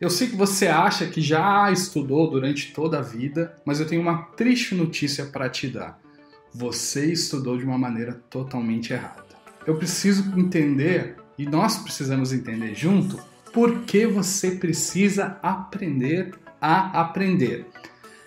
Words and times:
Eu 0.00 0.08
sei 0.08 0.28
que 0.28 0.36
você 0.36 0.68
acha 0.68 1.06
que 1.06 1.20
já 1.20 1.72
estudou 1.72 2.30
durante 2.30 2.72
toda 2.72 2.98
a 3.00 3.02
vida, 3.02 3.56
mas 3.64 3.80
eu 3.80 3.86
tenho 3.86 4.00
uma 4.00 4.22
triste 4.36 4.72
notícia 4.72 5.26
para 5.26 5.48
te 5.48 5.66
dar. 5.66 5.98
Você 6.54 7.12
estudou 7.12 7.58
de 7.58 7.64
uma 7.64 7.76
maneira 7.76 8.12
totalmente 8.30 8.92
errada. 8.92 9.26
Eu 9.66 9.74
preciso 9.74 10.38
entender, 10.38 11.16
e 11.36 11.44
nós 11.44 11.78
precisamos 11.78 12.32
entender 12.32 12.76
junto, 12.76 13.18
por 13.52 13.80
que 13.80 14.06
você 14.06 14.52
precisa 14.52 15.36
aprender 15.42 16.32
a 16.60 17.00
aprender. 17.00 17.66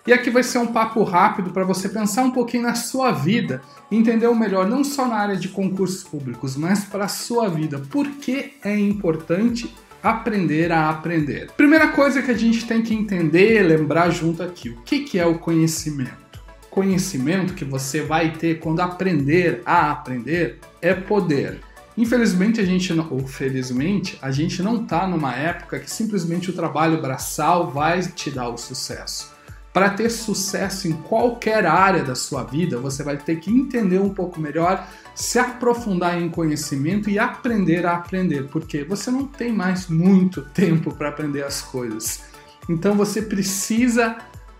E 0.05 0.11
aqui 0.11 0.29
vai 0.29 0.43
ser 0.43 0.57
um 0.57 0.73
papo 0.73 1.03
rápido 1.03 1.51
para 1.51 1.63
você 1.63 1.87
pensar 1.87 2.23
um 2.23 2.31
pouquinho 2.31 2.63
na 2.63 2.75
sua 2.75 3.13
vida, 3.13 3.61
entender 3.89 4.27
o 4.27 4.35
melhor 4.35 4.67
não 4.67 4.83
só 4.83 5.07
na 5.07 5.15
área 5.15 5.37
de 5.37 5.47
concursos 5.47 6.03
públicos, 6.03 6.57
mas 6.57 6.83
para 6.83 7.05
a 7.05 7.09
sua 7.09 7.47
vida. 7.47 7.79
Por 7.79 8.09
que 8.09 8.55
é 8.61 8.77
importante 8.77 9.73
aprender 10.01 10.71
a 10.71 10.89
aprender? 10.89 11.51
Primeira 11.57 11.89
coisa 11.89 12.21
que 12.21 12.31
a 12.31 12.37
gente 12.37 12.65
tem 12.65 12.81
que 12.81 12.93
entender, 12.93 13.61
lembrar 13.63 14.09
junto 14.09 14.41
aqui, 14.41 14.69
o 14.69 14.81
que, 14.81 15.01
que 15.01 15.19
é 15.19 15.25
o 15.25 15.39
conhecimento? 15.39 16.41
Conhecimento 16.69 17.53
que 17.53 17.65
você 17.65 18.01
vai 18.01 18.31
ter 18.31 18.59
quando 18.59 18.79
aprender 18.79 19.61
a 19.65 19.91
aprender 19.91 20.59
é 20.81 20.93
poder. 20.93 21.59
Infelizmente 21.97 22.61
a 22.61 22.65
gente 22.65 22.93
não, 22.93 23.07
ou 23.11 23.27
felizmente, 23.27 24.17
a 24.21 24.31
gente 24.31 24.63
não 24.63 24.83
está 24.83 25.05
numa 25.05 25.35
época 25.35 25.79
que 25.79 25.91
simplesmente 25.91 26.49
o 26.49 26.53
trabalho 26.53 27.01
braçal 27.01 27.69
vai 27.69 28.01
te 28.01 28.31
dar 28.31 28.49
o 28.49 28.57
sucesso. 28.57 29.31
Para 29.73 29.89
ter 29.89 30.09
sucesso 30.09 30.87
em 30.87 30.93
qualquer 30.93 31.65
área 31.65 32.03
da 32.03 32.13
sua 32.13 32.43
vida, 32.43 32.77
você 32.77 33.03
vai 33.03 33.17
ter 33.17 33.37
que 33.37 33.49
entender 33.49 33.99
um 33.99 34.13
pouco 34.13 34.39
melhor, 34.39 34.85
se 35.15 35.39
aprofundar 35.39 36.21
em 36.21 36.29
conhecimento 36.29 37.09
e 37.09 37.17
aprender 37.17 37.85
a 37.85 37.95
aprender, 37.95 38.49
porque 38.49 38.83
você 38.83 39.09
não 39.09 39.25
tem 39.25 39.53
mais 39.53 39.87
muito 39.87 40.41
tempo 40.41 40.93
para 40.93 41.09
aprender 41.09 41.43
as 41.43 41.61
coisas. 41.61 42.21
Então 42.67 42.95
você 42.95 43.21
precisa 43.21 44.17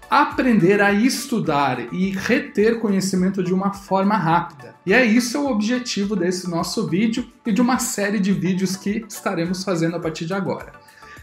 aprender 0.10 0.82
a 0.82 0.92
estudar 0.92 1.94
e 1.94 2.12
reter 2.12 2.80
conhecimento 2.80 3.44
de 3.44 3.54
uma 3.54 3.74
forma 3.74 4.16
rápida. 4.16 4.76
E 4.86 4.94
é 4.94 5.06
isso 5.06 5.40
o 5.40 5.50
objetivo 5.50 6.16
desse 6.16 6.50
nosso 6.50 6.88
vídeo 6.88 7.28
e 7.46 7.52
de 7.52 7.62
uma 7.62 7.80
série 7.80 8.20
de 8.20 8.34
vídeos 8.34 8.76
que 8.76 9.06
estaremos 9.08 9.64
fazendo 9.64 9.96
a 9.96 10.00
partir 10.00 10.26
de 10.26 10.34
agora. 10.34 10.74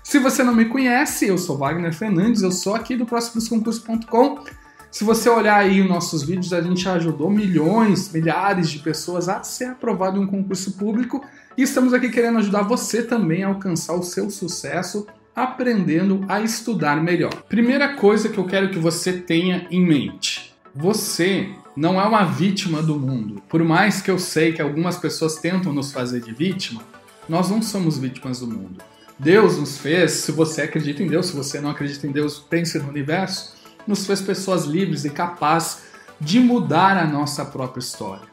Se 0.08 0.18
você 0.18 0.42
não 0.42 0.54
me 0.54 0.64
conhece, 0.64 1.26
eu 1.26 1.36
sou 1.36 1.58
Wagner 1.58 1.92
Fernandes, 1.92 2.40
eu 2.40 2.50
sou 2.50 2.74
aqui 2.74 2.96
do 2.96 3.04
próximosconcursos.com. 3.04 4.42
Se 4.90 5.04
você 5.04 5.28
olhar 5.28 5.56
aí 5.56 5.82
os 5.82 5.86
nossos 5.86 6.22
vídeos, 6.22 6.54
a 6.54 6.62
gente 6.62 6.88
ajudou 6.88 7.28
milhões, 7.28 8.10
milhares 8.10 8.70
de 8.70 8.78
pessoas 8.78 9.28
a 9.28 9.42
ser 9.42 9.66
aprovado 9.66 10.18
em 10.18 10.24
um 10.24 10.26
concurso 10.26 10.78
público 10.78 11.22
e 11.58 11.62
estamos 11.62 11.92
aqui 11.92 12.08
querendo 12.08 12.38
ajudar 12.38 12.62
você 12.62 13.02
também 13.02 13.44
a 13.44 13.48
alcançar 13.48 13.96
o 13.96 14.02
seu 14.02 14.30
sucesso 14.30 15.06
aprendendo 15.36 16.24
a 16.26 16.40
estudar 16.40 16.96
melhor. 17.02 17.42
Primeira 17.46 17.94
coisa 17.94 18.30
que 18.30 18.38
eu 18.38 18.46
quero 18.46 18.70
que 18.70 18.78
você 18.78 19.12
tenha 19.12 19.66
em 19.70 19.86
mente: 19.86 20.54
você 20.74 21.50
não 21.76 22.00
é 22.00 22.04
uma 22.04 22.24
vítima 22.24 22.80
do 22.82 22.98
mundo. 22.98 23.42
Por 23.46 23.62
mais 23.62 24.00
que 24.00 24.10
eu 24.10 24.18
sei 24.18 24.54
que 24.54 24.62
algumas 24.62 24.96
pessoas 24.96 25.36
tentam 25.36 25.70
nos 25.70 25.92
fazer 25.92 26.22
de 26.22 26.32
vítima, 26.32 26.80
nós 27.28 27.50
não 27.50 27.60
somos 27.60 27.98
vítimas 27.98 28.40
do 28.40 28.46
mundo. 28.46 28.82
Deus 29.18 29.58
nos 29.58 29.78
fez, 29.78 30.12
se 30.12 30.30
você 30.30 30.62
acredita 30.62 31.02
em 31.02 31.08
Deus, 31.08 31.26
se 31.26 31.36
você 31.36 31.60
não 31.60 31.70
acredita 31.70 32.06
em 32.06 32.12
Deus, 32.12 32.38
pense 32.38 32.78
no 32.78 32.88
universo, 32.88 33.54
nos 33.84 34.06
fez 34.06 34.20
pessoas 34.20 34.64
livres 34.64 35.04
e 35.04 35.10
capazes 35.10 35.88
de 36.20 36.38
mudar 36.38 36.96
a 36.96 37.04
nossa 37.04 37.44
própria 37.44 37.80
história. 37.80 38.28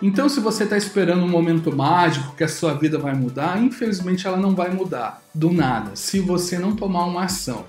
Então, 0.00 0.28
se 0.28 0.40
você 0.40 0.64
está 0.64 0.76
esperando 0.76 1.22
um 1.22 1.28
momento 1.28 1.74
mágico 1.74 2.34
que 2.34 2.44
a 2.44 2.48
sua 2.48 2.72
vida 2.74 2.98
vai 2.98 3.14
mudar, 3.14 3.62
infelizmente 3.62 4.26
ela 4.26 4.36
não 4.36 4.54
vai 4.54 4.70
mudar 4.70 5.22
do 5.34 5.52
nada, 5.52 5.94
se 5.94 6.20
você 6.20 6.58
não 6.58 6.74
tomar 6.74 7.04
uma 7.04 7.24
ação. 7.24 7.66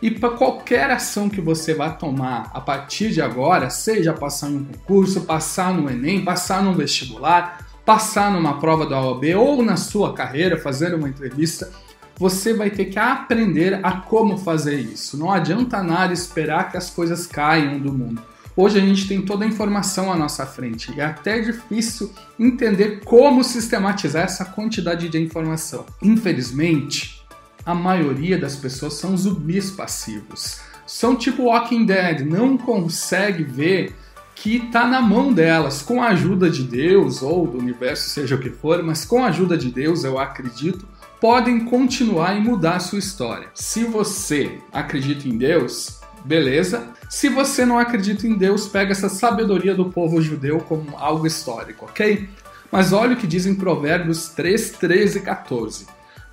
E 0.00 0.08
para 0.08 0.30
qualquer 0.30 0.90
ação 0.90 1.28
que 1.28 1.40
você 1.40 1.74
vai 1.74 1.96
tomar 1.98 2.50
a 2.54 2.60
partir 2.60 3.10
de 3.10 3.20
agora, 3.20 3.70
seja 3.70 4.12
passar 4.12 4.50
em 4.50 4.58
um 4.58 4.64
concurso, 4.64 5.22
passar 5.22 5.74
no 5.74 5.90
Enem, 5.90 6.24
passar 6.24 6.62
num 6.62 6.74
vestibular, 6.74 7.66
passar 7.84 8.30
numa 8.32 8.60
prova 8.60 8.86
da 8.86 9.00
OAB 9.00 9.24
ou 9.36 9.62
na 9.64 9.76
sua 9.76 10.14
carreira, 10.14 10.56
fazer 10.56 10.94
uma 10.94 11.08
entrevista, 11.08 11.72
você 12.18 12.52
vai 12.52 12.68
ter 12.68 12.86
que 12.86 12.98
aprender 12.98 13.78
a 13.82 13.92
como 13.92 14.36
fazer 14.36 14.80
isso. 14.80 15.16
Não 15.16 15.30
adianta 15.30 15.82
nada 15.82 16.12
esperar 16.12 16.70
que 16.70 16.76
as 16.76 16.90
coisas 16.90 17.26
caiam 17.26 17.78
do 17.78 17.92
mundo. 17.92 18.20
Hoje 18.56 18.76
a 18.76 18.80
gente 18.80 19.06
tem 19.06 19.22
toda 19.22 19.44
a 19.44 19.48
informação 19.48 20.12
à 20.12 20.16
nossa 20.16 20.44
frente 20.44 20.92
e 20.92 21.00
é 21.00 21.04
até 21.04 21.38
difícil 21.38 22.12
entender 22.36 23.02
como 23.04 23.44
sistematizar 23.44 24.24
essa 24.24 24.44
quantidade 24.44 25.08
de 25.08 25.16
informação. 25.16 25.86
Infelizmente, 26.02 27.24
a 27.64 27.72
maioria 27.72 28.36
das 28.36 28.56
pessoas 28.56 28.94
são 28.94 29.16
zumbis 29.16 29.70
passivos. 29.70 30.60
São 30.84 31.14
tipo 31.14 31.44
Walking 31.44 31.86
Dead, 31.86 32.22
não 32.22 32.58
consegue 32.58 33.44
ver 33.44 33.94
que 34.34 34.56
está 34.56 34.86
na 34.88 35.00
mão 35.00 35.32
delas, 35.32 35.82
com 35.82 36.02
a 36.02 36.08
ajuda 36.08 36.50
de 36.50 36.64
Deus 36.64 37.22
ou 37.22 37.46
do 37.46 37.58
universo, 37.58 38.08
seja 38.08 38.34
o 38.34 38.38
que 38.38 38.50
for, 38.50 38.82
mas 38.82 39.04
com 39.04 39.22
a 39.22 39.28
ajuda 39.28 39.56
de 39.56 39.70
Deus, 39.70 40.02
eu 40.02 40.18
acredito, 40.18 40.86
podem 41.20 41.64
continuar 41.64 42.36
e 42.36 42.40
mudar 42.40 42.76
a 42.76 42.80
sua 42.80 42.98
história. 42.98 43.48
Se 43.54 43.84
você 43.84 44.58
acredita 44.72 45.28
em 45.28 45.36
Deus, 45.36 46.00
beleza. 46.24 46.88
Se 47.08 47.28
você 47.28 47.64
não 47.64 47.78
acredita 47.78 48.26
em 48.26 48.34
Deus, 48.34 48.68
pega 48.68 48.92
essa 48.92 49.08
sabedoria 49.08 49.74
do 49.74 49.86
povo 49.86 50.20
judeu 50.20 50.60
como 50.60 50.96
algo 50.96 51.26
histórico, 51.26 51.86
ok? 51.86 52.28
Mas 52.70 52.92
olha 52.92 53.14
o 53.14 53.16
que 53.16 53.26
diz 53.26 53.46
em 53.46 53.54
Provérbios 53.54 54.28
3, 54.28 54.72
13 54.72 55.18
e 55.18 55.22
14. 55.22 55.86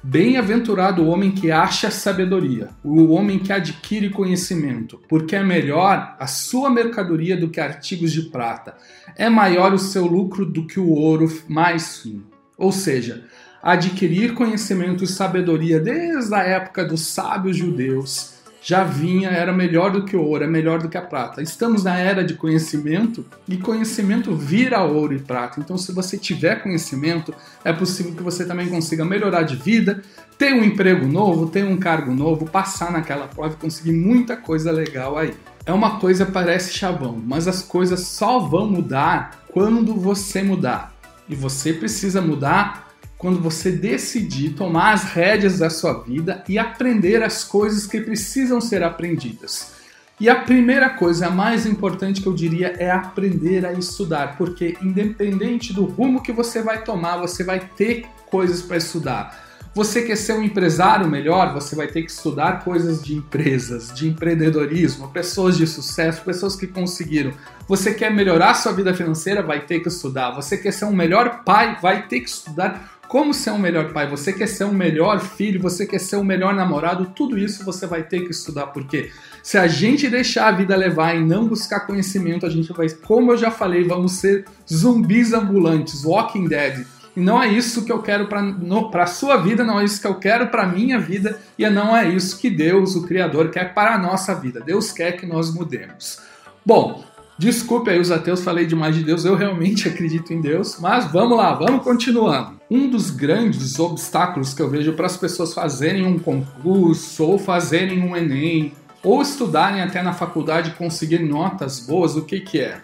Bem-aventurado 0.04 1.02
o 1.02 1.08
homem 1.08 1.32
que 1.32 1.50
acha 1.50 1.90
sabedoria, 1.90 2.70
o 2.84 3.12
homem 3.12 3.40
que 3.40 3.52
adquire 3.52 4.12
conhecimento, 4.12 5.02
porque 5.10 5.36
é 5.36 5.44
melhor 5.44 6.16
a 6.20 6.28
sua 6.28 6.70
mercadoria 6.70 7.36
do 7.36 7.50
que 7.50 7.60
artigos 7.60 8.12
de 8.12 8.24
prata, 8.24 8.76
é 9.16 9.30
maior 9.30 9.74
o 9.74 9.80
seu 9.80 10.06
lucro 10.06 10.46
do 10.46 10.68
que 10.68 10.80
o 10.80 10.90
ouro 10.90 11.28
mais 11.50 11.98
fino. 11.98 12.28
Ou 12.56 12.72
seja, 12.72 13.26
adquirir 13.66 14.36
conhecimento 14.36 15.04
e 15.04 15.08
sabedoria 15.08 15.80
desde 15.80 16.36
a 16.36 16.44
época 16.44 16.86
dos 16.86 17.02
sábios 17.02 17.58
judeus 17.58 18.36
já 18.62 18.84
vinha, 18.84 19.30
era 19.30 19.52
melhor 19.52 19.92
do 19.92 20.06
que 20.06 20.16
o 20.16 20.22
ouro, 20.22 20.44
é 20.44 20.48
melhor 20.48 20.80
do 20.80 20.90
que 20.90 20.98
a 20.98 21.02
prata. 21.02 21.42
Estamos 21.42 21.84
na 21.84 21.98
era 21.98 22.24
de 22.24 22.36
conhecimento 22.36 23.26
e 23.48 23.58
conhecimento 23.58 24.36
vira 24.36 24.84
ouro 24.84 25.14
e 25.14 25.20
prata. 25.20 25.60
Então, 25.60 25.78
se 25.78 25.92
você 25.92 26.18
tiver 26.18 26.64
conhecimento, 26.64 27.34
é 27.64 27.72
possível 27.72 28.14
que 28.14 28.24
você 28.24 28.46
também 28.46 28.68
consiga 28.68 29.06
melhorar 29.06 29.44
de 29.44 29.56
vida, 29.56 30.02
ter 30.38 30.54
um 30.54 30.64
emprego 30.64 31.08
novo, 31.08 31.48
ter 31.48 31.64
um 31.64 31.78
cargo 31.78 32.14
novo, 32.14 32.46
passar 32.46 32.92
naquela 32.92 33.28
prova 33.28 33.54
e 33.54 33.62
conseguir 33.62 33.94
muita 33.94 34.36
coisa 34.36 34.72
legal 34.72 35.18
aí. 35.18 35.34
É 35.64 35.74
uma 35.74 36.00
coisa 36.00 36.26
parece 36.26 36.74
chavão, 36.74 37.20
mas 37.24 37.48
as 37.48 37.64
coisas 37.64 38.02
só 38.02 38.40
vão 38.40 38.68
mudar 38.68 39.44
quando 39.52 39.94
você 39.96 40.42
mudar. 40.42 40.94
E 41.30 41.36
você 41.36 41.74
precisa 41.74 42.22
mudar 42.22 42.85
quando 43.26 43.42
você 43.42 43.72
decidir 43.72 44.52
tomar 44.52 44.94
as 44.94 45.06
rédeas 45.06 45.58
da 45.58 45.68
sua 45.68 46.04
vida 46.04 46.44
e 46.48 46.60
aprender 46.60 47.24
as 47.24 47.44
coisas 47.44 47.88
que 47.88 48.00
precisam 48.00 48.62
ser 48.62 48.84
aprendidas. 48.84 49.74
E 50.20 50.30
a 50.30 50.36
primeira 50.36 50.92
coisa, 50.92 51.26
a 51.26 51.32
mais 51.32 51.66
importante 51.66 52.22
que 52.22 52.28
eu 52.28 52.36
diria, 52.36 52.76
é 52.78 52.92
aprender 52.92 53.66
a 53.66 53.74
estudar, 53.74 54.38
porque 54.38 54.78
independente 54.80 55.74
do 55.74 55.86
rumo 55.86 56.22
que 56.22 56.32
você 56.32 56.62
vai 56.62 56.84
tomar, 56.84 57.18
você 57.18 57.44
vai 57.44 57.68
ter 57.76 58.06
coisas 58.30 58.62
para 58.62 58.78
estudar. 58.78 59.44
Você 59.74 60.04
quer 60.04 60.16
ser 60.16 60.34
um 60.34 60.42
empresário 60.42 61.06
melhor, 61.06 61.52
você 61.52 61.76
vai 61.76 61.88
ter 61.88 62.04
que 62.04 62.12
estudar 62.12 62.64
coisas 62.64 63.04
de 63.04 63.16
empresas, 63.16 63.94
de 63.94 64.08
empreendedorismo, 64.08 65.10
pessoas 65.10 65.58
de 65.58 65.68
sucesso, 65.68 66.22
pessoas 66.22 66.56
que 66.56 66.66
conseguiram. 66.66 67.34
Você 67.68 67.94
quer 67.94 68.10
melhorar 68.10 68.54
sua 68.54 68.72
vida 68.72 68.94
financeira, 68.94 69.44
vai 69.44 69.66
ter 69.66 69.82
que 69.82 69.90
estudar. 69.90 70.32
Você 70.32 70.58
quer 70.58 70.72
ser 70.72 70.86
um 70.86 70.96
melhor 70.96 71.44
pai, 71.44 71.78
vai 71.82 72.08
ter 72.08 72.22
que 72.22 72.30
estudar 72.30 72.95
como 73.08 73.34
ser 73.34 73.52
um 73.52 73.58
melhor 73.58 73.94
pai, 73.94 74.10
você 74.10 74.34
quer 74.34 74.48
ser 74.48 74.66
um 74.66 74.74
melhor 74.74 75.20
filho, 75.20 75.62
você 75.62 75.86
quer 75.86 76.00
ser 76.00 76.18
um 76.18 76.24
melhor 76.24 76.54
namorado, 76.54 77.12
tudo 77.16 77.38
isso 77.38 77.64
você 77.64 77.86
vai 77.86 78.04
ter 78.04 78.22
que 78.22 78.32
estudar, 78.32 78.68
porque 78.68 79.12
se 79.44 79.58
a 79.58 79.68
gente 79.68 80.10
deixar 80.10 80.48
a 80.48 80.52
vida 80.52 80.76
levar 80.76 81.16
e 81.16 81.24
não 81.24 81.48
buscar 81.48 81.82
conhecimento, 81.82 82.46
a 82.46 82.50
gente 82.50 82.74
vai, 82.74 82.90
como 82.90 83.32
eu 83.32 83.38
já 83.38 83.52
falei, 83.52 83.84
vamos 83.84 84.14
ser 84.14 84.46
zumbis 84.72 85.34
ambulantes, 85.34 86.04
walking 86.04 86.48
dead. 86.48 86.86
E 87.16 87.22
não 87.22 87.42
é 87.42 87.48
isso 87.48 87.86
que 87.86 87.92
eu 87.92 88.02
quero 88.02 88.28
para 88.28 89.04
a 89.04 89.08
sua 89.08 89.38
vida, 89.38 89.64
não 89.64 89.80
é 89.80 89.86
isso 89.86 90.02
que 90.02 90.08
eu 90.08 90.16
quero 90.16 90.48
para 90.48 90.64
a 90.64 90.68
minha 90.68 91.00
vida, 91.00 91.40
e 91.58 91.70
não 91.70 91.96
é 91.96 92.10
isso 92.10 92.38
que 92.38 92.50
Deus, 92.50 92.96
o 92.96 93.04
Criador, 93.04 93.50
quer 93.50 93.74
para 93.74 93.96
a 93.96 93.98
nossa 93.98 94.36
vida. 94.36 94.60
Deus 94.60 94.92
quer 94.92 95.14
que 95.14 95.26
nós 95.26 95.54
mudemos. 95.54 96.20
Bom, 96.66 97.06
Desculpe 97.38 97.90
aí 97.90 98.00
os 98.00 98.12
ateus, 98.12 98.44
falei 98.44 98.66
demais 98.66 98.96
de 98.96 99.04
Deus, 99.04 99.26
eu 99.26 99.36
realmente 99.36 99.88
acredito 99.90 100.34
em 100.34 100.40
Deus, 100.40 100.78
mas 100.80 101.12
vamos 101.12 101.38
lá, 101.38 101.54
vamos 101.54 101.84
continuando. 101.84 102.56
Um 102.72 102.90
dos 102.90 103.10
grandes 103.12 103.78
obstáculos 103.78 104.54
que 104.54 104.62
eu 104.62 104.70
vejo 104.70 104.94
para 104.94 105.06
as 105.06 105.18
pessoas 105.18 105.54
fazerem 105.54 106.06
um 106.06 106.18
concurso, 106.18 107.24
ou 107.24 107.38
fazerem 107.38 108.02
um 108.02 108.16
Enem, 108.16 108.74
ou 109.04 109.22
estudarem 109.22 109.82
até 109.82 110.02
na 110.02 110.14
faculdade 110.14 110.70
e 110.70 110.74
conseguirem 110.74 111.28
notas 111.28 111.80
boas, 111.80 112.16
o 112.16 112.24
que, 112.24 112.40
que 112.40 112.60
é? 112.60 112.82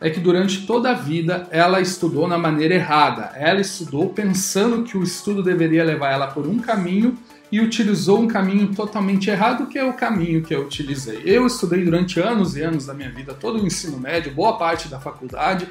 É 0.00 0.08
que 0.08 0.20
durante 0.20 0.66
toda 0.66 0.90
a 0.92 0.94
vida 0.94 1.46
ela 1.50 1.80
estudou 1.80 2.26
na 2.26 2.38
maneira 2.38 2.74
errada. 2.74 3.32
Ela 3.34 3.60
estudou 3.60 4.08
pensando 4.08 4.82
que 4.82 4.96
o 4.96 5.02
estudo 5.02 5.42
deveria 5.42 5.84
levar 5.84 6.12
ela 6.12 6.28
por 6.28 6.46
um 6.46 6.58
caminho 6.58 7.18
e 7.50 7.60
utilizou 7.60 8.20
um 8.20 8.28
caminho 8.28 8.68
totalmente 8.74 9.28
errado, 9.28 9.66
que 9.66 9.78
é 9.78 9.84
o 9.84 9.92
caminho 9.92 10.42
que 10.42 10.54
eu 10.54 10.62
utilizei. 10.62 11.22
Eu 11.24 11.46
estudei 11.46 11.84
durante 11.84 12.20
anos 12.20 12.56
e 12.56 12.62
anos 12.62 12.86
da 12.86 12.94
minha 12.94 13.10
vida, 13.10 13.34
todo 13.34 13.60
o 13.60 13.66
ensino 13.66 13.98
médio, 13.98 14.32
boa 14.32 14.56
parte 14.56 14.88
da 14.88 15.00
faculdade. 15.00 15.68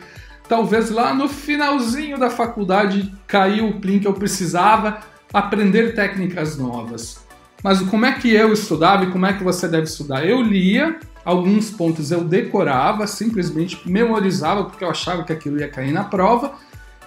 Talvez 0.48 0.90
lá 0.90 1.14
no 1.14 1.30
finalzinho 1.30 2.18
da 2.18 2.30
faculdade 2.30 3.14
caiu 3.28 3.70
o 3.70 3.80
plim 3.80 4.00
que 4.00 4.08
eu 4.08 4.14
precisava 4.14 5.00
aprender 5.34 5.94
técnicas 5.94 6.58
novas. 6.58 7.26
Mas 7.64 7.82
como 7.82 8.06
é 8.06 8.14
que 8.14 8.34
eu 8.34 8.52
estudava 8.52 9.04
e 9.04 9.12
como 9.12 9.26
é 9.26 9.34
que 9.34 9.44
você 9.44 9.68
deve 9.68 9.84
estudar? 9.84 10.26
Eu 10.26 10.42
lia, 10.42 10.98
alguns 11.24 11.70
pontos 11.70 12.12
eu 12.12 12.24
decorava, 12.24 13.06
simplesmente 13.06 13.82
memorizava 13.86 14.64
porque 14.64 14.84
eu 14.84 14.90
achava 14.90 15.24
que 15.24 15.34
aquilo 15.34 15.60
ia 15.60 15.70
cair 15.70 15.92
na 15.92 16.04
prova 16.04 16.54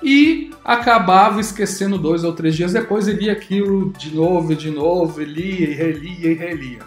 e 0.03 0.51
acabava 0.65 1.41
esquecendo 1.41 1.99
dois 1.99 2.25
ou 2.25 2.33
três 2.33 2.57
dias 2.57 2.73
depois 2.73 3.07
e 3.07 3.13
lia 3.13 3.33
aquilo 3.33 3.93
de 3.93 4.15
novo 4.15 4.53
e 4.53 4.57
de 4.57 4.71
novo, 4.71 5.21
e 5.21 5.25
lia 5.25 5.71
e 5.71 5.75
relia 5.75 6.31
e 6.31 6.35
relia. 6.35 6.81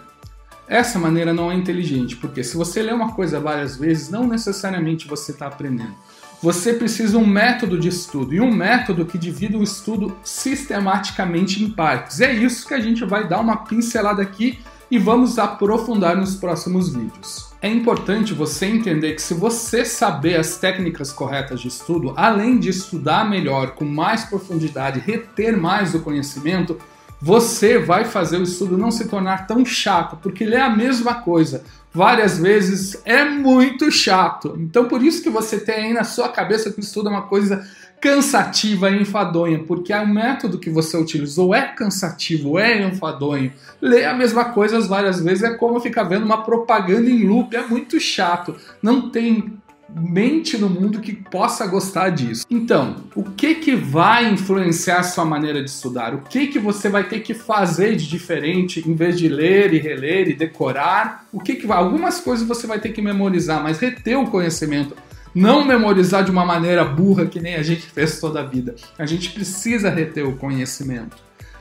Essa 0.68 0.98
maneira 0.98 1.32
não 1.32 1.50
é 1.50 1.54
inteligente, 1.54 2.16
porque 2.16 2.42
se 2.42 2.56
você 2.56 2.82
lê 2.82 2.92
uma 2.92 3.12
coisa 3.12 3.38
várias 3.38 3.76
vezes, 3.76 4.10
não 4.10 4.26
necessariamente 4.26 5.06
você 5.06 5.30
está 5.30 5.46
aprendendo. 5.46 5.94
Você 6.42 6.74
precisa 6.74 7.16
um 7.16 7.26
método 7.26 7.78
de 7.78 7.88
estudo 7.88 8.34
e 8.34 8.40
um 8.40 8.52
método 8.52 9.06
que 9.06 9.16
divida 9.16 9.56
o 9.56 9.62
estudo 9.62 10.16
sistematicamente 10.22 11.62
em 11.62 11.70
partes. 11.70 12.20
É 12.20 12.32
isso 12.32 12.66
que 12.66 12.74
a 12.74 12.80
gente 12.80 13.04
vai 13.04 13.26
dar 13.26 13.40
uma 13.40 13.64
pincelada 13.64 14.20
aqui 14.20 14.58
e 14.90 14.98
vamos 14.98 15.38
aprofundar 15.38 16.16
nos 16.16 16.36
próximos 16.36 16.88
vídeos. 16.88 17.46
É 17.60 17.68
importante 17.68 18.32
você 18.32 18.66
entender 18.66 19.14
que 19.14 19.22
se 19.22 19.34
você 19.34 19.84
saber 19.84 20.38
as 20.38 20.58
técnicas 20.58 21.12
corretas 21.12 21.60
de 21.60 21.68
estudo, 21.68 22.12
além 22.16 22.58
de 22.58 22.68
estudar 22.68 23.28
melhor, 23.28 23.72
com 23.72 23.84
mais 23.84 24.24
profundidade, 24.24 25.00
reter 25.00 25.56
mais 25.56 25.94
o 25.94 26.00
conhecimento, 26.00 26.78
você 27.20 27.78
vai 27.78 28.04
fazer 28.04 28.38
o 28.38 28.42
estudo 28.42 28.76
não 28.76 28.90
se 28.90 29.08
tornar 29.08 29.46
tão 29.46 29.64
chato, 29.64 30.16
porque 30.16 30.44
ele 30.44 30.54
é 30.54 30.60
a 30.60 30.70
mesma 30.70 31.14
coisa. 31.14 31.64
Várias 31.92 32.38
vezes 32.38 33.00
é 33.06 33.24
muito 33.24 33.90
chato. 33.90 34.54
Então 34.60 34.84
por 34.84 35.02
isso 35.02 35.22
que 35.22 35.30
você 35.30 35.58
tem 35.58 35.86
aí 35.86 35.92
na 35.94 36.04
sua 36.04 36.28
cabeça 36.28 36.70
que 36.70 36.78
o 36.78 36.80
estudo 36.80 37.08
é 37.08 37.12
uma 37.12 37.22
coisa 37.22 37.66
cansativa 38.00 38.90
e 38.90 39.02
enfadonha, 39.02 39.60
porque 39.60 39.92
o 39.92 40.06
método 40.06 40.58
que 40.58 40.70
você 40.70 40.96
utilizou 40.96 41.54
é 41.54 41.62
cansativo, 41.62 42.58
é 42.58 42.86
enfadonho. 42.86 43.52
Ler 43.80 44.04
a 44.04 44.14
mesma 44.14 44.46
coisa 44.46 44.80
várias 44.80 45.20
vezes 45.20 45.44
é 45.44 45.54
como 45.54 45.80
ficar 45.80 46.04
vendo 46.04 46.24
uma 46.24 46.42
propaganda 46.42 47.08
em 47.10 47.26
loop, 47.26 47.54
é 47.56 47.66
muito 47.66 47.98
chato. 47.98 48.56
Não 48.82 49.10
tem 49.10 49.58
mente 49.88 50.58
no 50.58 50.68
mundo 50.68 51.00
que 51.00 51.12
possa 51.12 51.66
gostar 51.66 52.10
disso. 52.10 52.44
Então, 52.50 52.96
o 53.14 53.22
que 53.22 53.54
que 53.54 53.74
vai 53.74 54.28
influenciar 54.28 54.98
a 54.98 55.02
sua 55.02 55.24
maneira 55.24 55.62
de 55.62 55.70
estudar? 55.70 56.14
O 56.14 56.22
que 56.22 56.48
que 56.48 56.58
você 56.58 56.88
vai 56.88 57.04
ter 57.08 57.20
que 57.20 57.34
fazer 57.34 57.96
de 57.96 58.08
diferente 58.08 58.82
em 58.86 58.94
vez 58.94 59.18
de 59.18 59.28
ler 59.28 59.72
e 59.72 59.78
reler 59.78 60.28
e 60.28 60.34
decorar? 60.34 61.26
O 61.32 61.40
que 61.40 61.54
que 61.54 61.66
vai? 61.66 61.78
Algumas 61.78 62.20
coisas 62.20 62.46
você 62.46 62.66
vai 62.66 62.80
ter 62.80 62.90
que 62.90 63.00
memorizar, 63.00 63.62
mas 63.62 63.78
reter 63.78 64.18
o 64.18 64.26
conhecimento 64.26 64.96
não 65.36 65.66
memorizar 65.66 66.24
de 66.24 66.30
uma 66.30 66.46
maneira 66.46 66.82
burra 66.82 67.26
que 67.26 67.38
nem 67.38 67.56
a 67.56 67.62
gente 67.62 67.82
fez 67.82 68.18
toda 68.18 68.40
a 68.40 68.42
vida. 68.42 68.74
A 68.98 69.04
gente 69.04 69.32
precisa 69.32 69.90
reter 69.90 70.26
o 70.26 70.34
conhecimento. 70.34 71.14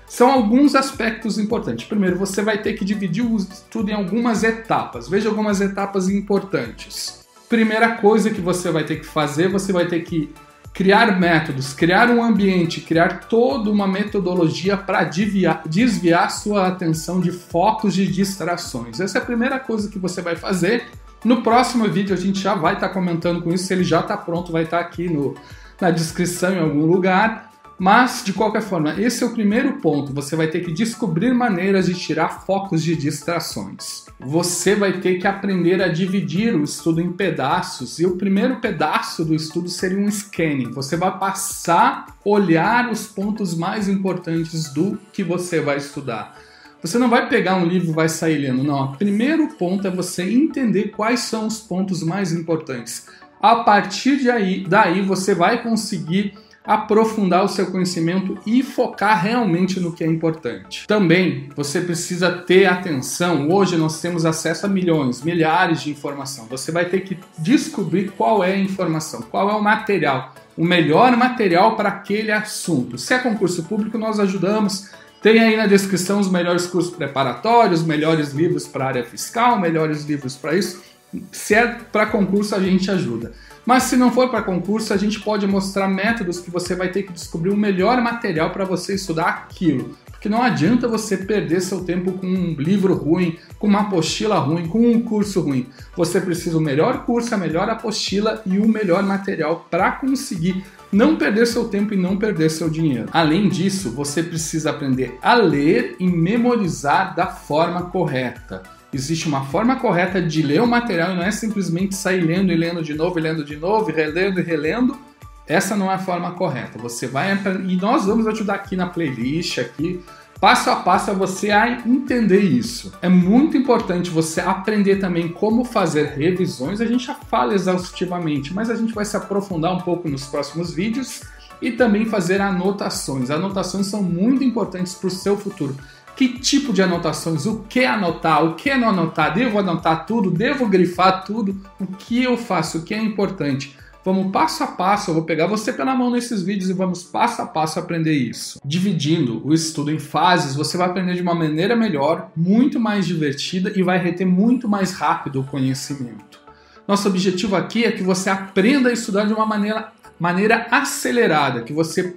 São 0.08 0.32
alguns 0.32 0.76
aspectos 0.76 1.38
importantes. 1.38 1.86
Primeiro, 1.86 2.18
você 2.18 2.42
vai 2.42 2.62
ter 2.62 2.72
que 2.74 2.86
dividir 2.86 3.26
o 3.26 3.36
estudo 3.36 3.92
em 3.92 3.94
algumas 3.94 4.46
etapas. 4.46 5.10
Veja 5.10 5.28
algumas 5.28 5.60
etapas 5.60 6.08
importantes. 6.08 7.26
Primeira 7.50 7.98
coisa 7.98 8.30
que 8.30 8.40
você 8.40 8.72
vai 8.72 8.86
ter 8.86 9.02
que 9.02 9.06
fazer, 9.06 9.50
você 9.50 9.74
vai 9.74 9.88
ter 9.88 10.04
que 10.04 10.34
criar 10.74 11.20
métodos, 11.20 11.74
criar 11.74 12.10
um 12.10 12.24
ambiente, 12.24 12.80
criar 12.80 13.28
toda 13.28 13.70
uma 13.70 13.88
metodologia 13.88 14.78
para 14.78 15.04
desviar, 15.04 16.32
sua 16.32 16.68
atenção 16.68 17.20
de 17.20 17.32
focos 17.32 17.94
de 17.94 18.08
distrações. 18.08 19.02
Essa 19.02 19.18
é 19.18 19.22
a 19.22 19.26
primeira 19.26 19.60
coisa 19.60 19.90
que 19.90 20.00
você 20.00 20.22
vai 20.22 20.38
fazer 20.38 20.86
no 21.26 21.42
próximo 21.42 21.90
vídeo 21.90 22.14
a 22.14 22.18
gente 22.18 22.40
já 22.40 22.54
vai 22.54 22.76
estar 22.76 22.88
tá 22.88 22.94
comentando 22.94 23.42
com 23.42 23.52
isso, 23.52 23.74
ele 23.74 23.84
já 23.84 24.00
está 24.00 24.16
pronto, 24.16 24.52
vai 24.52 24.64
estar 24.64 24.78
tá 24.78 24.84
aqui 24.84 25.10
no, 25.10 25.36
na 25.82 25.90
descrição 25.90 26.54
em 26.54 26.60
algum 26.60 26.86
lugar. 26.86 27.52
Mas, 27.78 28.24
de 28.24 28.32
qualquer 28.32 28.62
forma, 28.62 28.98
esse 29.02 29.22
é 29.22 29.28
o 29.28 29.34
primeiro 29.34 29.74
ponto. 29.82 30.14
Você 30.14 30.36
vai 30.36 30.48
ter 30.48 30.64
que 30.64 30.72
descobrir 30.72 31.34
maneiras 31.34 31.88
de 31.88 31.94
tirar 31.94 32.46
focos 32.46 32.82
de 32.82 32.96
distrações. 32.96 34.06
Você 34.18 34.76
vai 34.76 35.02
ter 35.02 35.16
que 35.16 35.28
aprender 35.28 35.82
a 35.82 35.90
dividir 35.90 36.56
o 36.56 36.64
estudo 36.64 37.02
em 37.02 37.12
pedaços. 37.12 38.00
E 38.00 38.06
o 38.06 38.16
primeiro 38.16 38.62
pedaço 38.62 39.26
do 39.26 39.36
estudo 39.36 39.68
seria 39.68 39.98
um 39.98 40.10
scanning. 40.10 40.72
Você 40.72 40.96
vai 40.96 41.20
passar, 41.20 42.16
olhar 42.24 42.90
os 42.90 43.08
pontos 43.08 43.54
mais 43.54 43.90
importantes 43.90 44.72
do 44.74 44.98
que 45.12 45.22
você 45.22 45.60
vai 45.60 45.76
estudar. 45.76 46.38
Você 46.82 47.00
não 47.00 47.10
vai 47.10 47.28
pegar 47.28 47.56
um 47.56 47.66
livro 47.66 47.90
e 47.90 47.94
vai 47.94 48.10
sair 48.10 48.38
lendo, 48.38 48.64
não. 48.64 48.92
O 48.92 48.98
primeiro 48.98 49.48
ponto 49.56 49.88
é 49.88 49.92
você 49.92 50.24
entender 50.24 50.90
quais 50.90 51.22
são 51.22 51.48
os 51.48 51.60
pontos 51.60 52.04
mais 52.04 52.32
importantes. 52.32 53.08
A 53.42 53.58
partir 53.58 54.18
de 54.18 54.30
aí, 54.30 54.66
daí 54.68 55.02
você 55.02 55.34
vai 55.34 55.62
conseguir 55.62 56.34
aprofundar 56.66 57.44
o 57.44 57.48
seu 57.48 57.72
conhecimento 57.72 58.40
e 58.46 58.64
focar 58.64 59.22
realmente 59.22 59.80
no 59.80 59.92
que 59.92 60.04
é 60.04 60.08
importante. 60.08 60.88
Também 60.88 61.50
você 61.56 61.82
precisa 61.82 62.32
ter 62.32 62.66
atenção. 62.66 63.50
Hoje 63.50 63.78
nós 63.78 64.02
temos 64.02 64.26
acesso 64.26 64.66
a 64.66 64.70
milhões, 64.70 65.22
milhares 65.22 65.82
de 65.82 65.92
informação. 65.92 66.48
Você 66.48 66.72
vai 66.72 66.86
ter 66.86 67.02
que 67.02 67.20
descobrir 67.38 68.12
qual 68.12 68.44
é 68.44 68.54
a 68.54 68.60
informação, 68.60 69.22
qual 69.22 69.50
é 69.50 69.54
o 69.54 69.62
material, 69.62 70.34
o 70.58 70.66
melhor 70.66 71.16
material 71.16 71.76
para 71.76 71.90
aquele 71.90 72.32
assunto. 72.32 72.98
Se 72.98 73.14
é 73.14 73.20
concurso 73.20 73.64
público, 73.64 73.98
nós 73.98 74.20
ajudamos 74.20 74.90
tem 75.26 75.40
aí 75.40 75.58
na 75.58 75.66
descrição 75.66 76.20
os 76.20 76.30
melhores 76.30 76.68
cursos 76.68 76.96
preparatórios, 76.96 77.82
melhores 77.82 78.32
livros 78.32 78.68
para 78.68 78.86
a 78.86 78.88
área 78.90 79.04
fiscal, 79.04 79.60
melhores 79.60 80.04
livros 80.04 80.36
para 80.36 80.54
isso. 80.54 80.84
Se 81.32 81.54
é 81.54 81.68
para 81.92 82.06
concurso, 82.08 82.56
a 82.56 82.60
gente 82.60 82.90
ajuda. 82.90 83.32
Mas 83.66 83.84
se 83.84 83.98
não 83.98 84.12
for 84.12 84.30
para 84.30 84.44
concurso, 84.44 84.94
a 84.94 84.98
gente 84.98 85.20
pode 85.20 85.48
mostrar 85.48 85.88
métodos 85.88 86.40
que 86.40 86.52
você 86.52 86.76
vai 86.76 86.90
ter 86.90 87.04
que 87.04 87.12
descobrir 87.12 87.50
o 87.50 87.58
melhor 87.58 88.00
material 88.00 88.52
para 88.52 88.64
você 88.64 88.94
estudar 88.94 89.28
aquilo. 89.28 89.98
Porque 90.12 90.30
não 90.30 90.44
adianta 90.44 90.88
você 90.88 91.18
perder 91.18 91.62
seu 91.62 91.84
tempo 91.84 92.14
com 92.14 92.28
um 92.28 92.54
livro 92.54 92.94
ruim, 92.94 93.38
com 93.58 93.68
uma 93.68 93.82
apostila 93.82 94.38
ruim, 94.38 94.68
com 94.68 94.80
um 94.80 95.02
curso 95.02 95.42
ruim. 95.42 95.68
Você 95.96 96.22
precisa 96.22 96.58
o 96.58 96.62
melhor 96.62 97.06
curso, 97.06 97.34
a 97.34 97.38
melhor 97.38 97.70
apostila 97.70 98.42
e 98.46 98.60
o 98.60 98.68
melhor 98.68 99.04
material 99.04 99.68
para 99.70 99.92
conseguir 99.92 100.64
não 100.92 101.16
perder 101.16 101.46
seu 101.46 101.68
tempo 101.68 101.94
e 101.94 101.98
não 101.98 102.18
perder 102.18 102.50
seu 102.50 102.70
dinheiro. 102.70 103.10
Além 103.12 103.50
disso, 103.50 103.92
você 103.92 104.24
precisa 104.24 104.70
aprender 104.70 105.18
a 105.22 105.34
ler 105.34 105.96
e 106.00 106.08
memorizar 106.08 107.16
da 107.16 107.28
forma 107.28 107.84
correta. 107.90 108.64
Existe 108.96 109.28
uma 109.28 109.44
forma 109.44 109.76
correta 109.76 110.22
de 110.22 110.42
ler 110.42 110.62
o 110.62 110.68
material 110.68 111.12
e 111.12 111.16
não 111.18 111.24
é 111.24 111.30
simplesmente 111.30 111.94
sair 111.94 112.22
lendo 112.22 112.50
e 112.50 112.56
lendo 112.56 112.82
de 112.82 112.94
novo 112.94 113.20
e 113.20 113.22
lendo 113.22 113.44
de 113.44 113.58
novo, 113.58 113.90
e 113.90 113.94
relendo 113.94 114.40
e 114.40 114.44
relendo. 114.44 114.98
Essa 115.46 115.76
não 115.76 115.92
é 115.92 115.96
a 115.96 116.00
forma 116.00 116.32
correta. 116.32 116.80
Você 116.80 117.06
vai 117.06 117.38
e 117.68 117.76
nós 117.76 118.06
vamos 118.06 118.26
ajudar 118.26 118.54
aqui 118.56 118.78
na 118.78 118.88
playlist 118.88 119.60
aqui 119.60 120.02
passo 120.40 120.70
a 120.70 120.78
passo 120.78 121.12
a 121.12 121.14
você 121.14 121.52
a 121.52 121.70
entender 121.86 122.40
isso. 122.40 122.94
É 123.02 123.10
muito 123.10 123.58
importante 123.58 124.10
você 124.10 124.40
aprender 124.40 124.98
também 124.98 125.28
como 125.28 125.66
fazer 125.66 126.14
revisões. 126.16 126.80
A 126.80 126.86
gente 126.86 127.06
já 127.06 127.16
fala 127.16 127.54
exaustivamente, 127.54 128.54
mas 128.54 128.70
a 128.70 128.76
gente 128.76 128.94
vai 128.94 129.04
se 129.04 129.18
aprofundar 129.18 129.74
um 129.74 129.82
pouco 129.82 130.08
nos 130.08 130.26
próximos 130.26 130.74
vídeos 130.74 131.22
e 131.62 131.72
também 131.72 132.06
fazer 132.06 132.40
anotações. 132.40 133.30
Anotações 133.30 133.88
são 133.88 134.02
muito 134.02 134.44
importantes 134.44 134.94
para 134.94 135.08
o 135.08 135.12
seu 135.12 135.38
futuro. 135.38 135.76
Que 136.16 136.40
tipo 136.40 136.72
de 136.72 136.82
anotações? 136.82 137.46
O 137.46 137.64
que 137.68 137.84
anotar? 137.84 138.44
O 138.46 138.56
que 138.56 138.74
não 138.76 138.90
anotar? 138.90 139.34
Devo 139.34 139.60
anotar 139.60 140.06
tudo? 140.06 140.32
Devo 140.32 140.68
grifar 140.68 141.26
tudo? 141.26 141.60
O 141.80 141.86
que 141.86 142.24
eu 142.24 142.38
faço? 142.38 142.78
O 142.78 142.84
que 142.84 142.94
é 142.94 142.98
importante? 142.98 143.76
Vamos 144.06 144.32
passo 144.32 144.64
a 144.64 144.68
passo, 144.68 145.10
eu 145.10 145.16
vou 145.16 145.24
pegar 145.24 145.48
você 145.48 145.74
pela 145.74 145.96
mão 145.96 146.12
nesses 146.12 146.44
vídeos 146.44 146.70
e 146.70 146.74
vamos 146.74 147.02
passo 147.02 147.42
a 147.42 147.46
passo 147.48 147.80
aprender 147.80 148.14
isso. 148.14 148.60
Dividindo 148.64 149.42
o 149.44 149.52
estudo 149.52 149.90
em 149.90 149.98
fases, 149.98 150.56
você 150.56 150.78
vai 150.78 150.88
aprender 150.88 151.16
de 151.16 151.24
uma 151.24 151.34
maneira 151.34 151.76
melhor, 151.76 152.30
muito 152.38 152.80
mais 152.80 153.08
divertida 153.08 153.74
e 153.76 153.82
vai 153.82 153.98
reter 153.98 154.24
muito 154.24 154.70
mais 154.70 154.92
rápido 154.92 155.42
o 155.42 155.44
conhecimento. 155.44 156.40
Nosso 156.88 157.08
objetivo 157.08 157.56
aqui 157.56 157.84
é 157.84 157.92
que 157.92 158.04
você 158.04 158.30
aprenda 158.30 158.90
a 158.90 158.94
estudar 158.94 159.26
de 159.26 159.34
uma 159.34 159.44
maneira, 159.44 159.92
maneira 160.20 160.68
acelerada, 160.70 161.64
que 161.64 161.74
você 161.74 162.16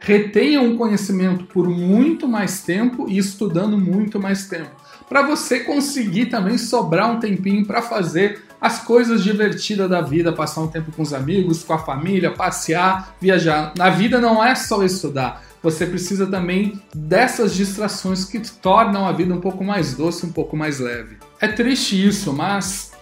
retenha 0.00 0.60
um 0.60 0.76
conhecimento 0.76 1.44
por 1.44 1.68
muito 1.68 2.28
mais 2.28 2.62
tempo 2.62 3.06
e 3.08 3.18
estudando 3.18 3.78
muito 3.78 4.20
mais 4.20 4.46
tempo, 4.46 4.70
para 5.08 5.22
você 5.22 5.60
conseguir 5.60 6.26
também 6.26 6.58
sobrar 6.58 7.10
um 7.10 7.20
tempinho 7.20 7.64
para 7.64 7.80
fazer 7.80 8.42
as 8.60 8.80
coisas 8.80 9.22
divertidas 9.22 9.88
da 9.88 10.00
vida, 10.00 10.32
passar 10.32 10.62
um 10.62 10.68
tempo 10.68 10.90
com 10.90 11.02
os 11.02 11.12
amigos, 11.12 11.62
com 11.62 11.72
a 11.72 11.78
família, 11.78 12.32
passear, 12.32 13.14
viajar. 13.20 13.72
Na 13.76 13.90
vida 13.90 14.20
não 14.20 14.42
é 14.42 14.54
só 14.54 14.82
estudar. 14.82 15.44
Você 15.62 15.86
precisa 15.86 16.26
também 16.26 16.80
dessas 16.94 17.54
distrações 17.54 18.24
que 18.24 18.38
tornam 18.38 19.06
a 19.06 19.12
vida 19.12 19.34
um 19.34 19.40
pouco 19.40 19.64
mais 19.64 19.94
doce, 19.94 20.24
um 20.24 20.32
pouco 20.32 20.56
mais 20.56 20.78
leve. 20.78 21.16
É 21.40 21.48
triste 21.48 22.06
isso, 22.06 22.32
mas 22.32 22.92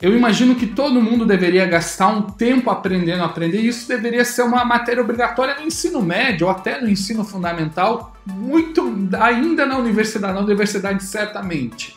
eu 0.00 0.16
imagino 0.16 0.54
que 0.54 0.66
todo 0.66 1.02
mundo 1.02 1.26
deveria 1.26 1.66
gastar 1.66 2.08
um 2.08 2.22
tempo 2.22 2.70
aprendendo 2.70 3.22
a 3.22 3.26
aprender. 3.26 3.60
Isso 3.60 3.88
deveria 3.88 4.24
ser 4.24 4.42
uma 4.42 4.64
matéria 4.64 5.02
obrigatória 5.02 5.56
no 5.56 5.66
ensino 5.66 6.00
médio 6.00 6.46
ou 6.46 6.52
até 6.52 6.80
no 6.80 6.88
ensino 6.88 7.24
fundamental 7.24 8.14
muito 8.24 9.08
ainda 9.18 9.66
na 9.66 9.76
universidade, 9.76 10.34
na 10.34 10.40
universidade 10.40 11.02
certamente. 11.02 11.96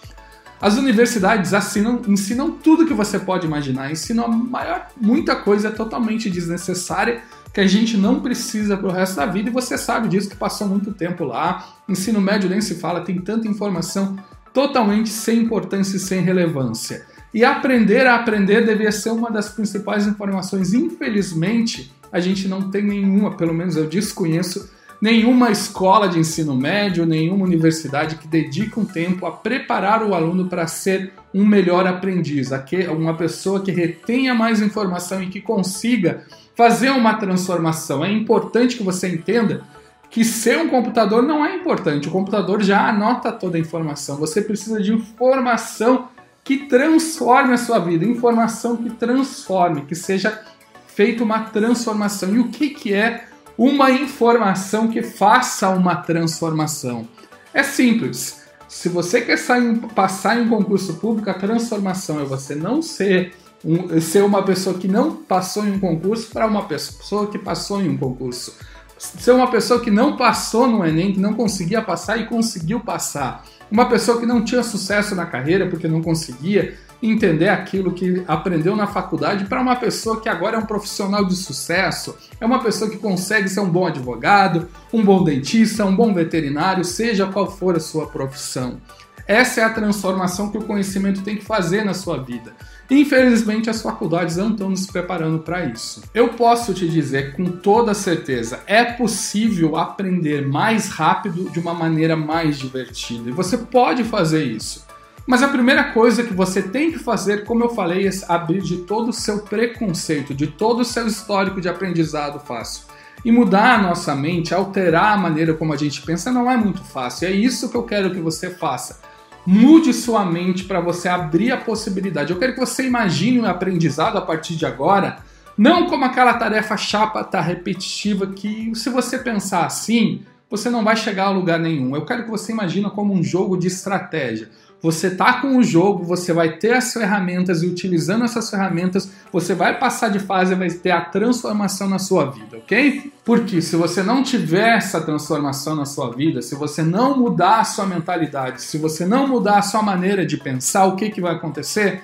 As 0.60 0.78
universidades 0.78 1.54
assinam, 1.54 2.02
ensinam 2.08 2.52
tudo 2.52 2.86
que 2.86 2.94
você 2.94 3.20
pode 3.20 3.46
imaginar, 3.46 3.92
ensinam 3.92 4.28
maior, 4.28 4.88
muita 5.00 5.36
coisa 5.36 5.72
totalmente 5.72 6.30
desnecessária 6.30 7.22
que 7.54 7.60
a 7.60 7.68
gente 7.68 7.98
não 7.98 8.20
precisa 8.20 8.78
para 8.78 8.88
o 8.88 8.92
resto 8.92 9.16
da 9.16 9.26
vida 9.26 9.50
e 9.50 9.54
você 9.54 9.78
sabe 9.78 10.08
disso 10.08 10.30
que 10.30 10.36
passou 10.36 10.68
muito 10.68 10.92
tempo 10.92 11.24
lá. 11.24 11.68
Ensino 11.88 12.22
médio 12.22 12.50
nem 12.50 12.62
se 12.62 12.76
fala, 12.76 13.02
tem 13.02 13.20
tanta 13.20 13.48
informação 13.48 14.18
totalmente 14.54 15.10
sem 15.10 15.40
importância 15.40 15.98
e 15.98 16.00
sem 16.00 16.22
relevância. 16.22 17.06
E 17.34 17.46
aprender 17.46 18.06
a 18.08 18.16
aprender 18.16 18.66
devia 18.66 18.92
ser 18.92 19.10
uma 19.10 19.32
das 19.32 19.50
principais 19.50 20.06
informações. 20.06 20.74
Infelizmente, 20.74 21.92
a 22.12 22.20
gente 22.20 22.48
não 22.48 22.70
tem 22.70 22.84
nenhuma, 22.84 23.38
pelo 23.38 23.54
menos 23.54 23.78
eu 23.78 23.88
desconheço, 23.88 24.70
nenhuma 25.02 25.50
escola 25.50 26.08
de 26.08 26.20
ensino 26.20 26.56
médio, 26.56 27.06
nenhuma 27.06 27.46
universidade 27.46 28.18
que 28.18 28.28
dedique 28.28 28.80
um 28.80 28.86
tempo 28.86 29.26
a 29.26 29.32
preparar 29.32 30.04
o 30.04 30.14
aluno 30.14 30.48
para 30.48 30.68
ser 30.68 31.14
um 31.34 31.46
melhor 31.46 31.88
aprendiz, 31.88 32.50
uma 32.90 33.16
pessoa 33.16 33.62
que 33.62 33.72
retenha 33.72 34.36
mais 34.36 34.62
informação 34.62 35.24
e 35.24 35.28
que 35.28 35.42
consiga 35.42 36.24
fazer 36.56 36.92
uma 36.92 37.16
transformação. 37.16 38.06
É 38.06 38.12
importante 38.12 38.76
que 38.76 38.84
você 38.84 39.08
entenda 39.08 39.64
que 40.10 40.26
ser 40.26 40.58
um 40.58 40.68
computador 40.68 41.24
não 41.24 41.44
é 41.44 41.56
importante. 41.56 42.10
O 42.10 42.12
computador 42.12 42.62
já 42.62 42.88
anota 42.88 43.32
toda 43.32 43.58
a 43.58 43.60
informação. 43.60 44.18
Você 44.18 44.42
precisa 44.42 44.82
de 44.82 44.94
informação 44.94 46.10
que 46.58 46.66
transforme 46.66 47.54
a 47.54 47.58
sua 47.58 47.80
vida, 47.80 48.04
informação 48.04 48.76
que 48.76 48.90
transforme, 48.90 49.86
que 49.86 49.96
seja 49.96 50.42
feita 50.86 51.24
uma 51.24 51.46
transformação. 51.46 52.36
E 52.36 52.40
o 52.40 52.50
que, 52.50 52.72
que 52.72 52.94
é 52.94 53.24
uma 53.58 53.90
informação 53.90 54.90
que 54.90 55.02
faça 55.02 55.70
uma 55.70 55.96
transformação. 55.96 57.08
É 57.54 57.64
simples. 57.64 58.42
Se 58.68 58.90
você 58.90 59.22
quer 59.22 59.38
sair, 59.38 59.78
passar 59.96 60.38
em 60.38 60.42
um 60.42 60.50
concurso 60.50 60.96
público, 60.96 61.30
a 61.30 61.34
transformação 61.34 62.20
é 62.20 62.26
você 62.26 62.54
não 62.54 62.82
ser, 62.82 63.34
um, 63.64 64.02
ser 64.02 64.22
uma 64.22 64.44
pessoa 64.44 64.78
que 64.78 64.90
não 64.90 65.16
passou 65.16 65.66
em 65.66 65.72
um 65.72 65.80
concurso 65.80 66.30
para 66.32 66.48
uma 66.48 66.66
pessoa 66.66 67.28
que 67.28 67.40
passou 67.40 67.82
em 67.82 67.90
um 67.90 67.98
concurso. 67.98 68.58
Ser 68.98 69.32
uma 69.32 69.50
pessoa 69.50 69.80
que 69.80 69.90
não 69.90 70.18
passou 70.18 70.68
no 70.68 70.86
Enem, 70.86 71.14
que 71.14 71.20
não 71.20 71.34
conseguia 71.34 71.82
passar 71.82 72.18
e 72.18 72.26
conseguiu 72.26 72.82
passar. 72.82 73.46
Uma 73.72 73.88
pessoa 73.88 74.20
que 74.20 74.26
não 74.26 74.44
tinha 74.44 74.62
sucesso 74.62 75.16
na 75.16 75.26
carreira 75.26 75.66
porque 75.70 75.88
não 75.88 76.02
conseguia 76.02 76.78
entender 77.02 77.50
aquilo 77.50 77.94
que 77.94 78.24
aprendeu 78.28 78.76
na 78.76 78.86
faculdade 78.86 79.46
para 79.46 79.62
uma 79.62 79.76
pessoa 79.76 80.20
que 80.20 80.30
agora 80.30 80.58
é 80.58 80.60
um 80.60 80.66
profissional 80.66 81.26
de 81.26 81.36
sucesso, 81.36 82.16
é 82.40 82.46
uma 82.46 82.62
pessoa 82.62 82.92
que 82.92 82.98
consegue 82.98 83.50
ser 83.50 83.62
um 83.62 83.70
bom 83.70 83.88
advogado, 83.88 84.68
um 84.94 85.04
bom 85.04 85.24
dentista, 85.24 85.86
um 85.86 85.96
bom 85.96 86.14
veterinário, 86.14 86.84
seja 86.84 87.26
qual 87.26 87.50
for 87.50 87.76
a 87.76 87.80
sua 87.80 88.08
profissão. 88.08 88.80
Essa 89.28 89.62
é 89.62 89.64
a 89.64 89.70
transformação 89.70 90.50
que 90.50 90.58
o 90.58 90.64
conhecimento 90.64 91.22
tem 91.22 91.38
que 91.38 91.46
fazer 91.46 91.84
na 91.84 91.94
sua 91.94 92.18
vida. 92.18 92.54
Infelizmente, 92.90 93.70
as 93.70 93.82
faculdades 93.82 94.36
não 94.36 94.52
estão 94.52 94.70
nos 94.70 94.86
preparando 94.86 95.40
para 95.40 95.64
isso. 95.66 96.04
Eu 96.14 96.30
posso 96.30 96.74
te 96.74 96.88
dizer 96.90 97.34
com 97.36 97.46
toda 97.46 97.94
certeza: 97.94 98.60
é 98.68 98.84
possível 98.84 99.78
aprender 99.78 100.46
mais 100.46 100.90
rápido 100.90 101.50
de 101.50 101.60
uma 101.60 101.74
maneira 101.74 102.18
mais 102.18 102.60
divertida. 102.60 103.30
E 103.30 103.34
você 103.34 103.58
pode 103.58 104.04
fazer 104.04 104.44
isso. 104.44 104.86
Mas 105.26 105.44
a 105.44 105.48
primeira 105.48 105.86
coisa 105.86 106.24
que 106.24 106.34
você 106.34 106.62
tem 106.62 106.92
que 106.92 107.00
fazer, 107.00 107.46
como 107.46 107.64
eu 107.64 107.70
falei, 107.70 108.08
é 108.08 108.12
abrir 108.28 108.62
de 108.62 108.78
todo 108.80 109.10
o 109.10 109.14
seu 109.14 109.40
preconceito, 109.40 110.34
de 110.34 110.48
todo 110.48 110.82
o 110.82 110.86
seu 110.86 111.08
histórico 111.08 111.62
de 111.62 111.70
aprendizado 111.70 112.40
fácil. 112.40 112.84
E 113.24 113.32
mudar 113.32 113.76
a 113.76 113.82
nossa 113.82 114.16
mente, 114.16 114.54
alterar 114.54 115.14
a 115.14 115.18
maneira 115.18 115.54
como 115.54 115.72
a 115.72 115.78
gente 115.78 116.02
pensa, 116.02 116.32
não 116.32 116.50
é 116.50 116.58
muito 116.58 116.84
fácil. 116.84 117.28
É 117.28 117.32
isso 117.32 117.70
que 117.70 117.78
eu 117.78 117.84
quero 117.84 118.12
que 118.12 118.20
você 118.20 118.50
faça. 118.50 119.00
Mude 119.46 119.94
sua 119.94 120.24
mente 120.24 120.66
para 120.66 120.80
você 120.80 121.10
abrir 121.10 121.52
a 121.52 121.58
possibilidade. 121.58 122.32
Eu 122.32 122.40
quero 122.40 122.54
que 122.54 122.60
você 122.60 122.86
imagine 122.86 123.40
o 123.40 123.44
um 123.44 123.46
aprendizado 123.46 124.18
a 124.18 124.22
partir 124.22 124.56
de 124.56 124.66
agora, 124.66 125.18
não 125.58 125.88
como 125.88 126.06
aquela 126.06 126.34
tarefa 126.36 126.78
chapa, 126.78 127.24
tá 127.24 127.42
repetitiva, 127.42 128.28
que 128.28 128.72
se 128.76 128.90
você 128.90 129.18
pensar 129.18 129.66
assim, 129.66 130.24
você 130.50 130.70
não 130.70 130.84
vai 130.84 130.96
chegar 130.96 131.26
a 131.26 131.32
lugar 131.32 131.60
nenhum. 131.60 131.96
Eu 131.96 132.06
quero 132.06 132.24
que 132.24 132.30
você 132.30 132.52
imagine 132.52 132.90
como 132.92 133.14
um 133.14 133.24
jogo 133.24 133.58
de 133.58 133.68
estratégia 133.68 134.50
você 134.82 135.12
tá 135.12 135.34
com 135.34 135.58
o 135.58 135.64
jogo, 135.64 136.04
você 136.04 136.34
vai 136.34 136.58
ter 136.58 136.74
as 136.74 136.92
ferramentas 136.92 137.62
e 137.62 137.68
utilizando 137.68 138.26
essas 138.26 138.50
ferramentas, 138.50 139.12
você 139.32 139.54
vai 139.54 139.78
passar 139.78 140.10
de 140.10 140.20
fase 140.20 140.54
e 140.54 140.56
vai 140.56 140.70
ter 140.72 140.90
a 140.90 141.02
transformação 141.02 141.88
na 141.88 142.00
sua 142.00 142.26
vida, 142.32 142.58
ok? 142.58 143.14
Porque 143.24 143.62
se 143.62 143.76
você 143.76 144.02
não 144.02 144.24
tiver 144.24 144.78
essa 144.78 145.00
transformação 145.00 145.76
na 145.76 145.86
sua 145.86 146.12
vida, 146.12 146.42
se 146.42 146.56
você 146.56 146.82
não 146.82 147.16
mudar 147.18 147.60
a 147.60 147.64
sua 147.64 147.86
mentalidade, 147.86 148.64
se 148.64 148.80
você 148.80 149.06
não 149.06 149.28
mudar 149.28 149.60
a 149.60 149.62
sua 149.62 149.84
maneira 149.84 150.26
de 150.26 150.38
pensar, 150.38 150.86
o 150.86 150.96
que, 150.96 151.12
que 151.12 151.22
vai 151.22 151.36
acontecer? 151.36 152.02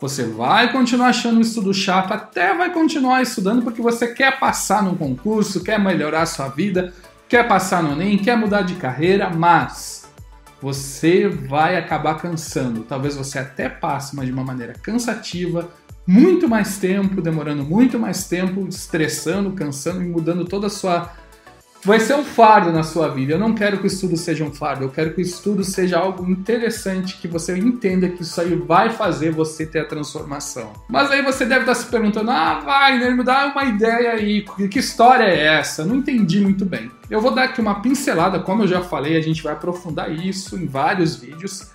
Você 0.00 0.24
vai 0.24 0.72
continuar 0.72 1.08
achando 1.08 1.38
o 1.38 1.42
estudo 1.42 1.74
chato, 1.74 2.12
até 2.12 2.56
vai 2.56 2.72
continuar 2.72 3.22
estudando 3.22 3.62
porque 3.62 3.82
você 3.82 4.06
quer 4.06 4.38
passar 4.38 4.82
num 4.82 4.94
concurso, 4.94 5.62
quer 5.62 5.78
melhorar 5.78 6.22
a 6.22 6.26
sua 6.26 6.48
vida, 6.48 6.94
quer 7.28 7.46
passar 7.46 7.82
no 7.82 7.92
Enem, 7.92 8.16
quer 8.16 8.36
mudar 8.36 8.62
de 8.62 8.76
carreira, 8.76 9.28
mas 9.28 9.99
você 10.60 11.28
vai 11.28 11.76
acabar 11.76 12.20
cansando. 12.20 12.82
Talvez 12.82 13.16
você 13.16 13.38
até 13.38 13.68
passe, 13.68 14.14
mas 14.14 14.26
de 14.26 14.32
uma 14.32 14.44
maneira 14.44 14.74
cansativa, 14.74 15.70
muito 16.06 16.48
mais 16.48 16.78
tempo, 16.78 17.22
demorando 17.22 17.64
muito 17.64 17.98
mais 17.98 18.28
tempo, 18.28 18.66
estressando, 18.68 19.52
cansando 19.52 20.02
e 20.02 20.08
mudando 20.08 20.44
toda 20.44 20.66
a 20.66 20.70
sua 20.70 21.12
vai 21.84 21.98
ser 22.00 22.14
um 22.14 22.24
fardo 22.24 22.72
na 22.72 22.82
sua 22.82 23.08
vida. 23.08 23.32
Eu 23.32 23.38
não 23.38 23.54
quero 23.54 23.78
que 23.78 23.84
o 23.84 23.86
estudo 23.86 24.16
seja 24.16 24.44
um 24.44 24.52
fardo, 24.52 24.84
eu 24.84 24.90
quero 24.90 25.14
que 25.14 25.20
o 25.20 25.22
estudo 25.22 25.64
seja 25.64 25.98
algo 25.98 26.30
interessante, 26.30 27.16
que 27.16 27.28
você 27.28 27.56
entenda 27.56 28.08
que 28.08 28.22
isso 28.22 28.40
aí 28.40 28.54
vai 28.54 28.90
fazer 28.90 29.30
você 29.30 29.66
ter 29.66 29.80
a 29.80 29.84
transformação. 29.84 30.72
Mas 30.88 31.10
aí 31.10 31.22
você 31.22 31.44
deve 31.44 31.60
estar 31.60 31.74
se 31.74 31.86
perguntando: 31.86 32.30
ah, 32.30 32.60
vai, 32.60 32.98
né, 32.98 33.10
me 33.10 33.24
dá 33.24 33.46
uma 33.46 33.64
ideia 33.64 34.12
aí, 34.12 34.44
que 34.70 34.78
história 34.78 35.24
é 35.24 35.58
essa? 35.58 35.84
Não 35.84 35.96
entendi 35.96 36.40
muito 36.40 36.64
bem. 36.64 36.90
Eu 37.10 37.20
vou 37.20 37.32
dar 37.32 37.44
aqui 37.44 37.60
uma 37.60 37.80
pincelada, 37.80 38.40
como 38.40 38.62
eu 38.62 38.68
já 38.68 38.82
falei, 38.82 39.16
a 39.16 39.20
gente 39.20 39.42
vai 39.42 39.52
aprofundar 39.52 40.10
isso 40.10 40.56
em 40.56 40.66
vários 40.66 41.16
vídeos. 41.16 41.70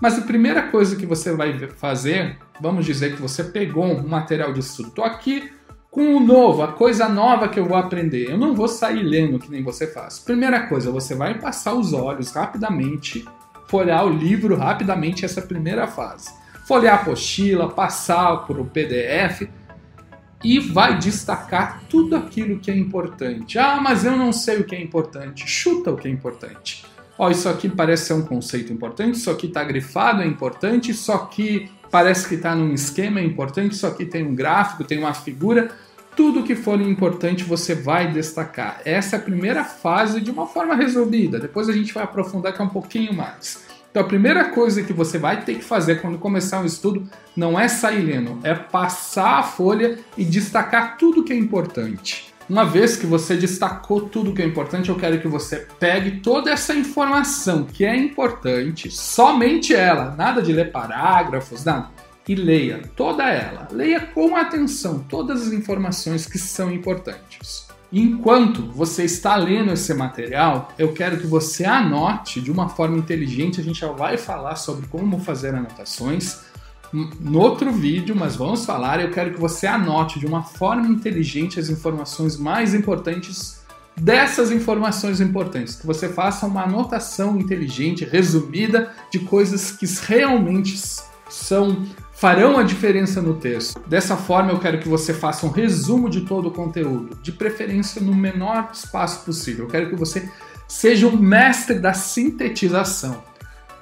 Mas 0.00 0.18
a 0.18 0.22
primeira 0.22 0.62
coisa 0.62 0.96
que 0.96 1.04
você 1.04 1.30
vai 1.32 1.68
fazer, 1.76 2.38
vamos 2.58 2.86
dizer 2.86 3.14
que 3.14 3.20
você 3.20 3.44
pegou 3.44 3.84
um 3.84 4.08
material 4.08 4.50
de 4.50 4.60
estudo. 4.60 4.88
Estou 4.88 5.04
aqui 5.04 5.52
com 5.90 6.16
o 6.16 6.20
novo, 6.20 6.62
a 6.62 6.68
coisa 6.68 7.08
nova 7.08 7.48
que 7.48 7.58
eu 7.58 7.66
vou 7.66 7.76
aprender. 7.76 8.30
Eu 8.30 8.38
não 8.38 8.54
vou 8.54 8.68
sair 8.68 9.02
lendo 9.02 9.38
que 9.38 9.50
nem 9.50 9.62
você 9.62 9.86
faz. 9.86 10.18
Primeira 10.18 10.66
coisa, 10.68 10.90
você 10.90 11.14
vai 11.14 11.38
passar 11.38 11.74
os 11.74 11.92
olhos 11.92 12.30
rapidamente, 12.30 13.24
folhear 13.66 14.06
o 14.06 14.10
livro 14.10 14.56
rapidamente, 14.56 15.24
essa 15.24 15.40
é 15.40 15.42
primeira 15.42 15.86
fase. 15.86 16.30
Folhear 16.66 16.98
a 16.98 17.02
apostila, 17.02 17.68
passar 17.68 18.46
por 18.46 18.60
o 18.60 18.64
PDF 18.64 19.48
e 20.44 20.60
vai 20.60 20.96
destacar 20.96 21.82
tudo 21.88 22.14
aquilo 22.14 22.60
que 22.60 22.70
é 22.70 22.76
importante. 22.76 23.58
Ah, 23.58 23.80
mas 23.82 24.04
eu 24.04 24.16
não 24.16 24.32
sei 24.32 24.58
o 24.58 24.64
que 24.64 24.76
é 24.76 24.80
importante. 24.80 25.46
Chuta 25.48 25.90
o 25.90 25.96
que 25.96 26.06
é 26.06 26.10
importante. 26.10 26.84
Ó, 27.20 27.26
oh, 27.26 27.30
isso 27.30 27.50
aqui 27.50 27.68
parece 27.68 28.06
ser 28.06 28.14
um 28.14 28.22
conceito 28.22 28.72
importante, 28.72 29.16
isso 29.16 29.30
aqui 29.30 29.46
está 29.46 29.62
grifado, 29.62 30.22
é 30.22 30.26
importante, 30.26 30.90
isso 30.90 31.12
aqui 31.12 31.70
parece 31.90 32.26
que 32.26 32.36
está 32.36 32.54
num 32.54 32.72
esquema 32.72 33.20
importante, 33.20 33.76
só 33.76 33.90
que 33.90 34.06
tem 34.06 34.26
um 34.26 34.34
gráfico, 34.34 34.84
tem 34.84 34.98
uma 34.98 35.12
figura, 35.12 35.70
tudo 36.16 36.42
que 36.42 36.56
for 36.56 36.80
importante 36.80 37.44
você 37.44 37.74
vai 37.74 38.10
destacar. 38.10 38.80
Essa 38.86 39.16
é 39.16 39.18
a 39.18 39.22
primeira 39.22 39.64
fase 39.64 40.18
de 40.18 40.30
uma 40.30 40.46
forma 40.46 40.74
resumida, 40.74 41.38
depois 41.38 41.68
a 41.68 41.74
gente 41.74 41.92
vai 41.92 42.04
aprofundar 42.04 42.54
é 42.58 42.62
um 42.62 42.70
pouquinho 42.70 43.12
mais. 43.12 43.66
Então 43.90 44.02
a 44.02 44.06
primeira 44.06 44.46
coisa 44.46 44.82
que 44.82 44.94
você 44.94 45.18
vai 45.18 45.44
ter 45.44 45.56
que 45.56 45.64
fazer 45.64 46.00
quando 46.00 46.16
começar 46.16 46.62
um 46.62 46.64
estudo 46.64 47.06
não 47.36 47.60
é 47.60 47.68
sair 47.68 48.00
lendo, 48.00 48.38
é 48.42 48.54
passar 48.54 49.40
a 49.40 49.42
folha 49.42 49.98
e 50.16 50.24
destacar 50.24 50.96
tudo 50.96 51.22
que 51.22 51.34
é 51.34 51.36
importante. 51.36 52.29
Uma 52.50 52.64
vez 52.64 52.96
que 52.96 53.06
você 53.06 53.36
destacou 53.36 54.08
tudo 54.08 54.32
que 54.32 54.42
é 54.42 54.44
importante, 54.44 54.88
eu 54.88 54.96
quero 54.96 55.20
que 55.20 55.28
você 55.28 55.68
pegue 55.78 56.18
toda 56.18 56.50
essa 56.50 56.74
informação 56.74 57.62
que 57.62 57.84
é 57.84 57.94
importante, 57.96 58.90
somente 58.90 59.72
ela, 59.72 60.16
nada 60.16 60.42
de 60.42 60.52
ler 60.52 60.72
parágrafos, 60.72 61.64
nada, 61.64 61.90
e 62.26 62.34
leia 62.34 62.82
toda 62.96 63.22
ela. 63.22 63.68
Leia 63.70 64.00
com 64.00 64.34
atenção 64.34 64.98
todas 65.08 65.46
as 65.46 65.52
informações 65.52 66.26
que 66.26 66.38
são 66.38 66.72
importantes. 66.72 67.68
Enquanto 67.92 68.62
você 68.72 69.04
está 69.04 69.36
lendo 69.36 69.72
esse 69.72 69.94
material, 69.94 70.72
eu 70.76 70.92
quero 70.92 71.18
que 71.18 71.28
você 71.28 71.64
anote 71.64 72.40
de 72.40 72.50
uma 72.50 72.68
forma 72.68 72.98
inteligente. 72.98 73.60
A 73.60 73.64
gente 73.64 73.78
já 73.78 73.92
vai 73.92 74.16
falar 74.16 74.56
sobre 74.56 74.88
como 74.88 75.20
fazer 75.20 75.54
anotações 75.54 76.49
no 76.92 77.38
outro 77.38 77.72
vídeo, 77.72 78.14
mas 78.16 78.36
vamos 78.36 78.64
falar. 78.64 79.00
Eu 79.00 79.10
quero 79.10 79.32
que 79.32 79.40
você 79.40 79.66
anote 79.66 80.18
de 80.18 80.26
uma 80.26 80.42
forma 80.42 80.88
inteligente 80.88 81.60
as 81.60 81.68
informações 81.68 82.36
mais 82.36 82.74
importantes 82.74 83.60
dessas 83.96 84.50
informações 84.50 85.20
importantes, 85.20 85.74
que 85.74 85.86
você 85.86 86.08
faça 86.08 86.46
uma 86.46 86.62
anotação 86.62 87.38
inteligente, 87.38 88.04
resumida 88.04 88.92
de 89.10 89.18
coisas 89.18 89.72
que 89.72 89.84
realmente 90.06 90.80
são 91.28 91.84
farão 92.12 92.58
a 92.58 92.62
diferença 92.62 93.20
no 93.20 93.34
texto. 93.34 93.80
Dessa 93.86 94.16
forma, 94.16 94.52
eu 94.52 94.58
quero 94.58 94.78
que 94.78 94.88
você 94.88 95.12
faça 95.12 95.44
um 95.44 95.50
resumo 95.50 96.08
de 96.08 96.22
todo 96.22 96.48
o 96.48 96.50
conteúdo, 96.50 97.16
de 97.22 97.32
preferência 97.32 98.00
no 98.00 98.14
menor 98.14 98.70
espaço 98.72 99.24
possível. 99.24 99.64
Eu 99.66 99.70
quero 99.70 99.90
que 99.90 99.96
você 99.96 100.30
Seja 100.70 101.08
um 101.08 101.16
mestre 101.16 101.80
da 101.80 101.92
sintetização. 101.92 103.24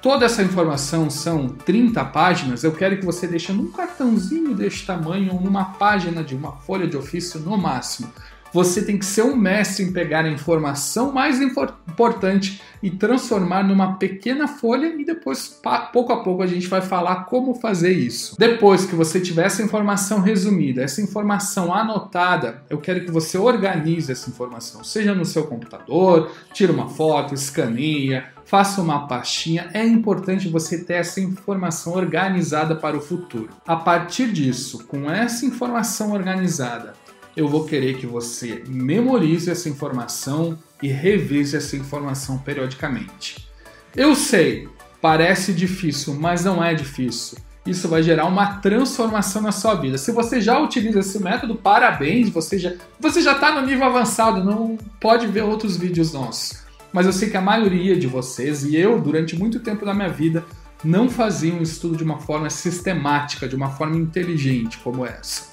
Toda 0.01 0.25
essa 0.25 0.41
informação 0.41 1.09
são 1.09 1.49
30 1.49 2.05
páginas. 2.05 2.63
Eu 2.63 2.71
quero 2.71 2.97
que 2.97 3.05
você 3.05 3.27
deixe 3.27 3.51
num 3.51 3.69
cartãozinho 3.69 4.55
deste 4.55 4.85
tamanho 4.85 5.33
ou 5.33 5.41
numa 5.41 5.73
página 5.73 6.23
de 6.23 6.33
uma 6.33 6.53
folha 6.53 6.87
de 6.87 6.95
ofício 6.95 7.37
no 7.41 7.57
máximo. 7.57 8.09
Você 8.53 8.81
tem 8.83 8.97
que 8.97 9.05
ser 9.05 9.23
um 9.23 9.35
mestre 9.35 9.85
em 9.85 9.91
pegar 9.91 10.25
a 10.25 10.29
informação 10.29 11.11
mais 11.11 11.39
importante 11.41 12.61
e 12.81 12.89
transformar 12.89 13.63
numa 13.63 13.97
pequena 13.97 14.47
folha 14.47 14.87
e 14.87 15.05
depois, 15.05 15.59
pouco 15.91 16.13
a 16.13 16.23
pouco, 16.23 16.41
a 16.41 16.47
gente 16.47 16.67
vai 16.67 16.81
falar 16.81 17.25
como 17.25 17.53
fazer 17.55 17.91
isso. 17.91 18.35
Depois 18.39 18.85
que 18.85 18.95
você 18.95 19.19
tiver 19.19 19.45
essa 19.45 19.61
informação 19.61 20.21
resumida, 20.21 20.81
essa 20.81 21.01
informação 21.01 21.73
anotada, 21.73 22.63
eu 22.69 22.77
quero 22.77 23.03
que 23.03 23.11
você 23.11 23.37
organize 23.37 24.11
essa 24.11 24.29
informação, 24.29 24.83
seja 24.83 25.13
no 25.13 25.25
seu 25.25 25.45
computador, 25.45 26.31
tira 26.53 26.71
uma 26.71 26.87
foto, 26.87 27.33
escaneia, 27.33 28.25
faça 28.45 28.81
uma 28.81 29.07
pastinha. 29.07 29.69
É 29.73 29.85
importante 29.85 30.47
você 30.47 30.83
ter 30.83 30.93
essa 30.93 31.21
informação 31.21 31.93
organizada 31.93 32.75
para 32.75 32.97
o 32.97 33.01
futuro. 33.01 33.49
A 33.67 33.75
partir 33.75 34.31
disso, 34.31 34.85
com 34.87 35.11
essa 35.11 35.45
informação 35.45 36.13
organizada, 36.13 36.93
eu 37.39 37.47
vou 37.47 37.63
querer 37.63 37.95
que 37.95 38.05
você 38.05 38.61
memorize 38.67 39.49
essa 39.49 39.69
informação 39.69 40.59
e 40.83 40.89
revise 40.89 41.55
essa 41.55 41.77
informação 41.77 42.37
periodicamente. 42.37 43.47
Eu 43.95 44.13
sei, 44.13 44.67
parece 45.01 45.53
difícil, 45.53 46.15
mas 46.15 46.43
não 46.43 46.61
é 46.61 46.73
difícil. 46.73 47.37
Isso 47.65 47.87
vai 47.87 48.03
gerar 48.03 48.25
uma 48.25 48.57
transformação 48.57 49.41
na 49.41 49.53
sua 49.53 49.75
vida. 49.75 49.97
Se 49.97 50.11
você 50.11 50.41
já 50.41 50.59
utiliza 50.59 50.99
esse 50.99 51.17
método, 51.23 51.55
parabéns, 51.55 52.29
você 52.29 52.59
já 52.59 52.73
você 52.99 53.21
já 53.21 53.33
está 53.33 53.53
no 53.53 53.65
nível 53.65 53.85
avançado, 53.85 54.43
não 54.43 54.77
pode 54.99 55.25
ver 55.27 55.43
outros 55.43 55.77
vídeos 55.77 56.11
nossos. 56.11 56.65
Mas 56.91 57.05
eu 57.05 57.13
sei 57.13 57.29
que 57.29 57.37
a 57.37 57.41
maioria 57.41 57.95
de 57.95 58.07
vocês 58.07 58.65
e 58.65 58.75
eu, 58.75 58.99
durante 58.99 59.37
muito 59.37 59.61
tempo 59.61 59.85
da 59.85 59.93
minha 59.93 60.09
vida, 60.09 60.43
não 60.83 61.07
faziam 61.09 61.59
um 61.59 61.61
estudo 61.61 61.95
de 61.95 62.03
uma 62.03 62.19
forma 62.19 62.49
sistemática, 62.49 63.47
de 63.47 63.55
uma 63.55 63.69
forma 63.69 63.95
inteligente 63.95 64.77
como 64.79 65.05
essa. 65.05 65.48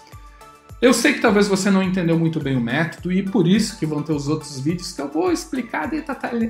Eu 0.80 0.92
sei 0.92 1.14
que 1.14 1.20
talvez 1.20 1.48
você 1.48 1.70
não 1.70 1.82
entendeu 1.82 2.18
muito 2.18 2.38
bem 2.38 2.54
o 2.54 2.60
método 2.60 3.10
e 3.10 3.22
por 3.22 3.48
isso 3.48 3.78
que 3.78 3.86
vão 3.86 4.02
ter 4.02 4.12
os 4.12 4.28
outros 4.28 4.60
vídeos 4.60 4.92
que 4.92 5.00
eu 5.00 5.08
vou 5.08 5.32
explicar 5.32 5.90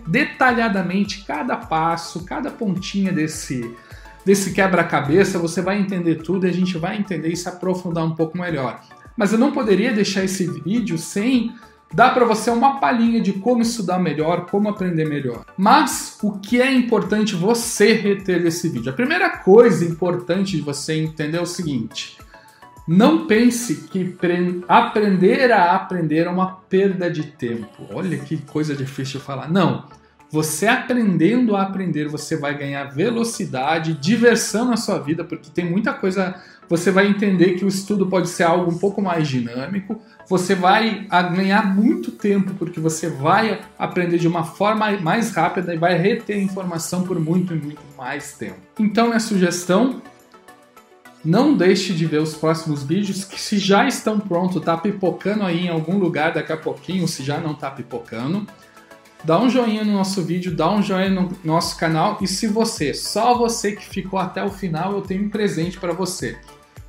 detalhadamente 0.09 1.25
cada 1.25 1.57
passo, 1.57 2.25
cada 2.25 2.51
pontinha 2.51 3.13
desse, 3.13 3.73
desse 4.25 4.53
quebra-cabeça, 4.53 5.39
você 5.39 5.63
vai 5.63 5.79
entender 5.79 6.17
tudo 6.17 6.45
e 6.45 6.51
a 6.51 6.53
gente 6.53 6.77
vai 6.77 6.99
entender 6.99 7.29
e 7.29 7.37
se 7.37 7.49
aprofundar 7.49 8.05
um 8.05 8.17
pouco 8.17 8.37
melhor. 8.37 8.81
Mas 9.17 9.33
eu 9.33 9.39
não 9.39 9.53
poderia 9.53 9.93
deixar 9.93 10.25
esse 10.25 10.45
vídeo 10.61 10.99
sem 10.99 11.55
dar 11.95 12.13
para 12.13 12.25
você 12.25 12.51
uma 12.51 12.81
palhinha 12.81 13.21
de 13.21 13.33
como 13.35 13.63
estudar 13.63 14.01
melhor, 14.01 14.47
como 14.47 14.69
aprender 14.69 15.09
melhor. 15.09 15.45
Mas 15.57 16.19
o 16.21 16.33
que 16.33 16.61
é 16.61 16.75
importante 16.75 17.37
você 17.37 17.93
reter 17.93 18.43
desse 18.43 18.69
vídeo? 18.69 18.91
A 18.91 18.97
primeira 18.97 19.39
coisa 19.39 19.85
importante 19.85 20.57
de 20.57 20.63
você 20.63 20.95
entender 20.95 21.39
é 21.39 21.43
o 21.43 21.47
seguinte: 21.47 22.19
não 22.87 23.27
pense 23.27 23.89
que 23.89 24.17
aprender 24.69 25.51
a 25.51 25.75
aprender 25.75 26.27
é 26.27 26.31
uma 26.31 26.53
perda 26.69 27.11
de 27.11 27.25
tempo. 27.25 27.87
Olha 27.93 28.17
que 28.19 28.37
coisa 28.37 28.77
difícil 28.77 29.19
falar. 29.19 29.51
Não. 29.51 29.85
Você 30.31 30.67
aprendendo 30.67 31.57
a 31.57 31.63
aprender, 31.63 32.09
você 32.09 32.37
vai 32.37 32.57
ganhar 32.57 32.85
velocidade, 32.85 33.95
diversão 33.95 34.67
na 34.67 34.77
sua 34.77 34.99
vida, 34.99 35.25
porque 35.25 35.51
tem 35.51 35.65
muita 35.65 35.93
coisa. 35.93 36.35
Você 36.69 36.91
vai 36.91 37.07
entender 37.07 37.55
que 37.55 37.65
o 37.65 37.69
estudo 37.69 38.07
pode 38.07 38.29
ser 38.29 38.43
algo 38.43 38.71
um 38.71 38.79
pouco 38.79 39.01
mais 39.01 39.29
dinâmico. 39.29 40.01
Você 40.29 40.55
vai 40.55 41.07
ganhar 41.35 41.75
muito 41.75 42.11
tempo, 42.11 42.55
porque 42.55 42.81
você 42.81 43.09
vai 43.09 43.61
aprender 43.79 44.19
de 44.19 44.27
uma 44.27 44.43
forma 44.43 44.91
mais 44.99 45.33
rápida 45.33 45.75
e 45.75 45.79
vai 45.79 45.97
reter 45.97 46.41
informação 46.41 47.05
por 47.05 47.19
muito 47.21 47.55
e 47.55 47.57
muito 47.57 47.83
mais 47.97 48.33
tempo. 48.33 48.59
Então, 48.79 49.07
minha 49.07 49.21
sugestão 49.21 50.03
não 51.27 51.57
deixe 51.57 51.93
de 51.93 52.07
ver 52.07 52.21
os 52.23 52.35
próximos 52.35 52.85
vídeos 52.85 53.25
que 53.25 53.41
se 53.41 53.59
já 53.59 53.87
estão 53.89 54.21
prontos, 54.21 54.63
tá 54.63 54.77
pipocando 54.77 55.43
aí 55.43 55.67
em 55.67 55.69
algum 55.69 55.99
lugar 55.99 56.33
daqui 56.33 56.53
a 56.53 56.57
pouquinho, 56.57 57.09
se 57.09 57.25
já 57.25 57.41
não 57.41 57.53
tá 57.53 57.69
pipocando. 57.69 58.47
Dá 59.25 59.41
um 59.41 59.51
joinha 59.51 59.85
no 59.85 59.93
nosso 59.93 60.23
vídeo, 60.23 60.55
dá 60.55 60.71
um 60.71 60.81
joinha 60.81 61.11
no 61.11 61.37
nosso 61.43 61.77
canal 61.77 62.19
e 62.21 62.29
se 62.29 62.47
você, 62.47 62.95
só 62.95 63.37
você 63.37 63.73
que 63.73 63.85
ficou 63.85 64.21
até 64.21 64.45
o 64.45 64.51
final, 64.51 64.93
eu 64.93 65.03
tenho 65.03 65.25
um 65.25 65.29
presente 65.29 65.81
para 65.81 65.93
você. 65.93 66.39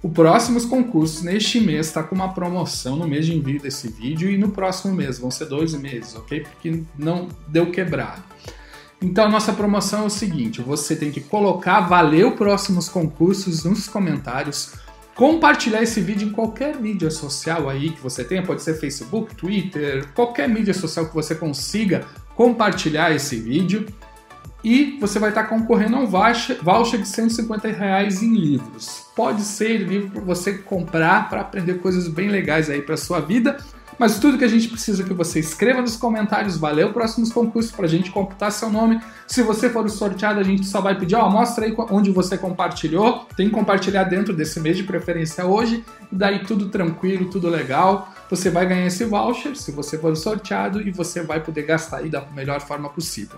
O 0.03 0.09
próximos 0.09 0.63
concursos 0.63 1.23
neste 1.23 1.59
mês 1.59 1.87
está 1.87 2.03
com 2.03 2.13
uma 2.13 2.31
promoção 2.31 2.95
no 2.95 3.07
mês 3.07 3.25
de 3.25 3.35
envio 3.35 3.59
desse 3.59 3.87
vídeo 3.87 4.29
e 4.29 4.37
no 4.37 4.49
próximo 4.49 4.93
mês, 4.93 5.17
vão 5.17 5.31
ser 5.31 5.45
dois 5.45 5.73
meses, 5.73 6.15
ok? 6.15 6.41
Porque 6.41 6.83
não 6.95 7.27
deu 7.47 7.71
quebrado. 7.71 8.21
Então 9.01 9.25
a 9.25 9.29
nossa 9.29 9.53
promoção 9.53 10.03
é 10.03 10.05
o 10.07 10.09
seguinte: 10.09 10.61
você 10.61 10.95
tem 10.95 11.11
que 11.11 11.21
colocar 11.21 11.81
valeu 11.81 12.31
próximos 12.31 12.89
concursos 12.89 13.63
nos 13.63 13.87
comentários, 13.87 14.73
compartilhar 15.15 15.83
esse 15.83 16.01
vídeo 16.01 16.27
em 16.27 16.31
qualquer 16.31 16.79
mídia 16.79 17.11
social 17.11 17.69
aí 17.69 17.91
que 17.91 18.01
você 18.01 18.23
tenha, 18.23 18.43
pode 18.43 18.61
ser 18.61 18.79
Facebook, 18.79 19.35
Twitter, 19.35 20.07
qualquer 20.13 20.49
mídia 20.49 20.73
social 20.73 21.07
que 21.07 21.13
você 21.13 21.35
consiga 21.35 22.05
compartilhar 22.35 23.13
esse 23.13 23.35
vídeo. 23.37 23.85
E 24.63 24.97
você 24.99 25.19
vai 25.19 25.29
estar 25.29 25.43
concorrendo 25.43 25.95
a 25.95 25.99
um 25.99 26.07
voucher 26.07 26.99
de 26.99 27.07
150 27.07 27.67
reais 27.69 28.23
em 28.23 28.35
livros. 28.35 29.05
Pode 29.15 29.43
ser 29.43 29.77
livro 29.77 30.09
para 30.09 30.21
você 30.21 30.57
comprar 30.57 31.29
para 31.29 31.41
aprender 31.41 31.75
coisas 31.75 32.07
bem 32.07 32.27
legais 32.27 32.69
aí 32.69 32.81
para 32.81 32.97
sua 32.97 33.19
vida 33.19 33.57
mas 33.97 34.19
tudo 34.19 34.37
que 34.37 34.43
a 34.43 34.47
gente 34.47 34.67
precisa 34.67 35.03
é 35.03 35.05
que 35.05 35.13
você 35.13 35.39
escreva 35.39 35.81
nos 35.81 35.95
comentários, 35.95 36.57
valeu 36.57 36.93
próximos 36.93 37.31
concursos 37.31 37.71
para 37.71 37.85
a 37.85 37.89
gente 37.89 38.11
computar 38.11 38.51
seu 38.51 38.69
nome. 38.69 38.99
Se 39.25 39.41
você 39.41 39.69
for 39.69 39.85
o 39.85 39.89
sorteado, 39.89 40.39
a 40.39 40.43
gente 40.43 40.65
só 40.65 40.81
vai 40.81 40.97
pedir, 40.97 41.15
ó, 41.15 41.29
mostra 41.29 41.65
aí 41.65 41.75
onde 41.89 42.11
você 42.11 42.37
compartilhou. 42.37 43.25
Tem 43.35 43.47
que 43.47 43.53
compartilhar 43.53 44.03
dentro 44.03 44.35
desse 44.35 44.59
mês 44.59 44.77
de 44.77 44.83
preferência 44.83 45.45
hoje. 45.45 45.83
E 46.11 46.15
daí 46.15 46.39
tudo 46.39 46.69
tranquilo, 46.69 47.29
tudo 47.29 47.49
legal. 47.49 48.13
Você 48.29 48.49
vai 48.49 48.65
ganhar 48.65 48.85
esse 48.85 49.05
voucher 49.05 49.55
se 49.55 49.71
você 49.71 49.97
for 49.97 50.11
o 50.11 50.15
sorteado 50.15 50.81
e 50.81 50.91
você 50.91 51.23
vai 51.23 51.39
poder 51.39 51.63
gastar 51.63 51.97
aí 51.97 52.09
da 52.09 52.21
melhor 52.21 52.61
forma 52.61 52.89
possível. 52.89 53.37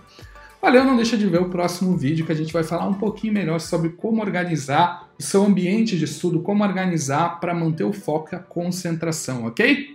Valeu, 0.61 0.83
não 0.83 0.97
deixa 0.97 1.15
de 1.15 1.25
ver 1.25 1.39
o 1.39 1.49
próximo 1.49 1.95
vídeo 1.95 2.25
que 2.25 2.33
a 2.33 2.35
gente 2.35 2.51
vai 2.51 2.63
falar 2.63 2.85
um 2.85 2.93
pouquinho 2.93 3.31
melhor 3.31 3.61
sobre 3.61 3.91
como 3.91 4.21
organizar 4.21 5.07
o 5.17 5.23
seu 5.23 5.45
ambiente 5.45 5.97
de 5.97 6.03
estudo, 6.03 6.41
como 6.41 6.65
organizar 6.65 7.39
para 7.39 7.53
manter 7.53 7.85
o 7.85 7.93
foco 7.93 8.29
e 8.33 8.35
a 8.35 8.39
concentração, 8.39 9.45
ok? 9.45 9.87